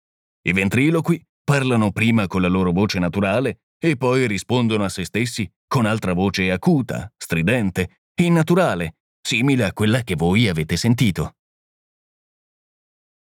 I 0.42 0.53
ventriloqui 0.53 1.22
parlano 1.42 1.90
prima 1.90 2.26
con 2.26 2.40
la 2.42 2.49
loro 2.49 2.72
voce 2.72 2.99
naturale 2.99 3.62
e 3.78 3.97
poi 3.97 4.26
rispondono 4.26 4.84
a 4.84 4.88
se 4.88 5.05
stessi 5.05 5.51
con 5.66 5.84
altra 5.84 6.12
voce 6.12 6.51
acuta, 6.51 7.12
stridente, 7.16 8.03
innaturale, 8.14 8.97
simile 9.20 9.64
a 9.64 9.72
quella 9.72 10.03
che 10.03 10.14
voi 10.14 10.49
avete 10.49 10.76
sentito. 10.76 11.36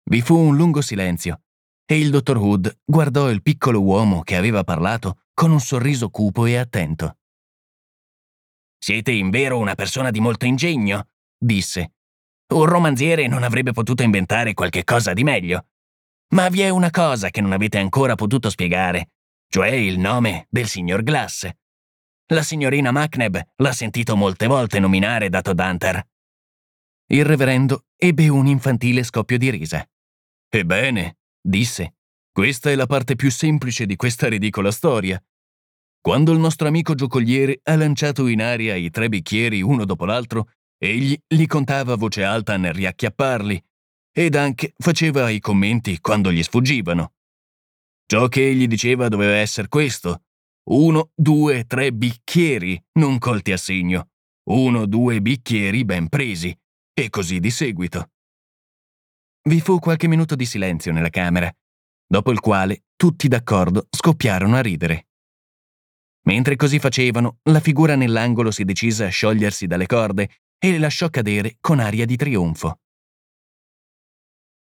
Vi 0.04 0.22
fu 0.22 0.38
un 0.38 0.56
lungo 0.56 0.82
silenzio 0.82 1.45
e 1.86 2.00
il 2.00 2.10
dottor 2.10 2.38
Hood 2.38 2.80
guardò 2.84 3.30
il 3.30 3.42
piccolo 3.42 3.82
uomo 3.82 4.22
che 4.22 4.36
aveva 4.36 4.64
parlato 4.64 5.24
con 5.34 5.52
un 5.52 5.60
sorriso 5.60 6.10
cupo 6.10 6.46
e 6.46 6.58
attento. 6.58 7.18
Siete 8.78 9.12
in 9.12 9.30
vero 9.30 9.58
una 9.58 9.76
persona 9.76 10.12
di 10.12 10.20
molto 10.20 10.46
ingegno, 10.46 11.10
disse, 11.38 11.94
un 12.54 12.66
romanziere 12.66 13.28
non 13.28 13.44
avrebbe 13.44 13.72
potuto 13.72 14.04
inventare 14.04 14.54
qualche 14.54 14.84
cosa 14.84 15.14
di 15.14 15.24
meglio. 15.24 15.68
Ma 16.34 16.50
vi 16.50 16.62
è 16.62 16.70
una 16.70 16.92
cosa 16.92 17.30
che 17.30 17.42
non 17.42 17.52
avete 17.52 17.78
ancora 17.80 18.16
potuto 18.16 18.50
spiegare, 18.50 19.10
cioè 19.48 19.70
il 19.70 20.00
nome 20.00 20.48
del 20.50 20.68
signor 20.68 21.02
Glass. 21.04 21.50
La 22.28 22.44
signorina 22.44 22.92
Macneb 22.92 23.40
l'ha 23.58 23.72
sentito 23.72 24.16
molte 24.16 24.48
volte 24.48 24.80
nominare 24.80 25.30
da 25.30 25.42
Todd 25.42 25.62
Il 27.08 27.26
reverendo 27.26 27.86
ebbe 27.96 28.28
un 28.30 28.48
infantile 28.48 29.04
scoppio 29.04 29.38
di 29.38 29.50
risa. 29.50 29.88
Ebbene, 30.50 31.18
disse, 31.46 31.96
questa 32.32 32.70
è 32.70 32.76
la 32.76 32.86
parte 32.86 33.16
più 33.16 33.32
semplice 33.32 33.86
di 33.86 33.96
questa 33.96 34.28
ridicola 34.28 34.72
storia. 34.72 35.22
Quando 36.02 36.32
il 36.32 36.40
nostro 36.40 36.68
amico 36.68 36.94
giocoliere 36.94 37.60
ha 37.64 37.76
lanciato 37.76 38.28
in 38.28 38.42
aria 38.42 38.76
i 38.76 38.90
tre 38.90 39.10
bicchieri 39.10 39.62
uno 39.62 39.86
dopo 39.86 40.06
l'altro, 40.06 40.50
Egli 40.78 41.18
li 41.28 41.48
contava 41.48 41.94
a 41.94 41.98
voce 41.98 42.24
alta 42.24 42.58
nel 42.58 42.74
riacchiapparli 42.74 43.64
ed 44.12 44.36
anche 44.36 44.74
faceva 44.78 45.30
i 45.30 45.40
commenti 45.40 46.00
quando 46.00 46.32
gli 46.32 46.44
sfuggivano. 46.44 47.14
Ciò 48.06 48.28
che 48.28 48.48
egli 48.48 48.68
diceva 48.68 49.08
doveva 49.08 49.36
essere 49.36 49.68
questo. 49.68 50.24
Uno, 50.70 51.12
due, 51.16 51.66
tre 51.66 51.92
bicchieri 51.92 52.82
non 52.94 53.18
colti 53.18 53.52
a 53.52 53.58
segno. 53.58 54.10
Uno, 54.50 54.86
due 54.86 55.22
bicchieri 55.22 55.86
ben 55.86 56.08
presi. 56.08 56.56
E 56.94 57.10
così 57.10 57.40
di 57.40 57.50
seguito. 57.50 58.12
Vi 59.48 59.62
fu 59.62 59.78
qualche 59.78 60.08
minuto 60.08 60.34
di 60.34 60.44
silenzio 60.44 60.92
nella 60.92 61.10
camera, 61.10 61.54
dopo 62.08 62.32
il 62.32 62.40
quale 62.40 62.86
tutti 62.96 63.28
d'accordo 63.28 63.86
scoppiarono 63.92 64.56
a 64.56 64.62
ridere. 64.62 65.10
Mentre 66.24 66.56
così 66.56 66.80
facevano, 66.80 67.38
la 67.44 67.60
figura 67.60 67.96
nell'angolo 67.96 68.50
si 68.50 68.64
decise 68.64 69.06
a 69.06 69.10
sciogliersi 69.10 69.68
dalle 69.68 69.86
corde 69.86 70.40
e 70.58 70.72
le 70.72 70.80
lasciò 70.80 71.12
cadere 71.12 71.58
con 71.62 71.80
aria 71.80 72.08
di 72.08 72.16
trionfo. 72.16 72.80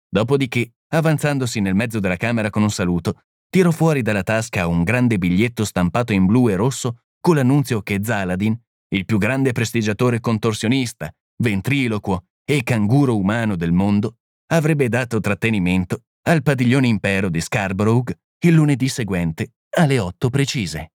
Dopodiché, 0.07 0.73
avanzandosi 0.89 1.61
nel 1.61 1.73
mezzo 1.73 1.99
della 1.99 2.17
camera 2.17 2.51
con 2.51 2.61
un 2.61 2.69
saluto, 2.69 3.23
tirò 3.49 3.71
fuori 3.71 4.03
dalla 4.03 4.21
tasca 4.21 4.67
un 4.67 4.83
grande 4.83 5.17
biglietto 5.17 5.65
stampato 5.65 6.13
in 6.13 6.27
blu 6.27 6.47
e 6.49 6.55
rosso 6.55 6.99
con 7.19 7.37
l'annunzio 7.37 7.81
che 7.81 8.01
Zaladin, 8.03 8.55
il 8.89 9.05
più 9.05 9.17
grande 9.17 9.51
prestigiatore 9.51 10.19
contorsionista, 10.19 11.11
ventriloquo 11.37 12.25
e 12.45 12.61
canguro 12.61 13.17
umano 13.17 13.55
del 13.55 13.71
mondo, 13.71 14.17
avrebbe 14.55 14.89
dato 14.89 15.19
trattenimento 15.19 15.99
al 16.23 16.41
padiglione 16.41 16.87
impero 16.87 17.29
di 17.29 17.41
Scarborough 17.41 18.11
il 18.39 18.53
lunedì 18.53 18.87
seguente 18.87 19.51
alle 19.77 19.99
8 19.99 20.29
precise. 20.29 20.89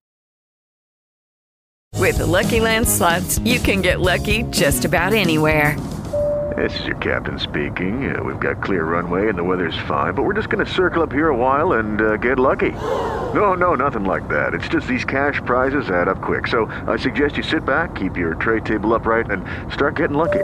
With 1.97 2.17
the 2.17 2.25
Lucky 2.25 2.59
Land 2.59 2.87
slots, 2.87 3.39
you 3.43 3.59
can 3.59 3.81
get 3.81 3.99
lucky 3.99 4.43
just 4.49 4.85
about 4.85 5.13
anywhere. 5.13 5.75
This 6.57 6.77
is 6.79 6.85
your 6.85 6.97
captain 6.97 7.39
speaking. 7.39 8.13
Uh, 8.13 8.23
we've 8.23 8.39
got 8.39 8.61
clear 8.61 8.83
runway 8.83 9.29
and 9.29 9.37
the 9.37 9.43
weather's 9.43 9.77
fine, 9.87 10.13
but 10.13 10.23
we're 10.23 10.33
just 10.33 10.49
going 10.49 10.65
to 10.65 10.71
circle 10.71 11.01
up 11.01 11.11
here 11.11 11.29
a 11.29 11.35
while 11.35 11.73
and 11.73 12.01
uh, 12.01 12.17
get 12.17 12.39
lucky. 12.39 12.71
No, 13.33 13.53
no, 13.53 13.75
nothing 13.75 14.03
like 14.03 14.27
that. 14.27 14.53
It's 14.53 14.67
just 14.67 14.87
these 14.87 15.05
cash 15.05 15.39
prizes 15.45 15.89
add 15.89 16.07
up 16.07 16.21
quick. 16.21 16.47
So 16.47 16.65
I 16.87 16.97
suggest 16.97 17.37
you 17.37 17.43
sit 17.43 17.63
back, 17.65 17.95
keep 17.95 18.17
your 18.17 18.35
tray 18.35 18.59
table 18.59 18.93
upright, 18.93 19.29
and 19.29 19.45
start 19.71 19.95
getting 19.95 20.17
lucky. 20.17 20.43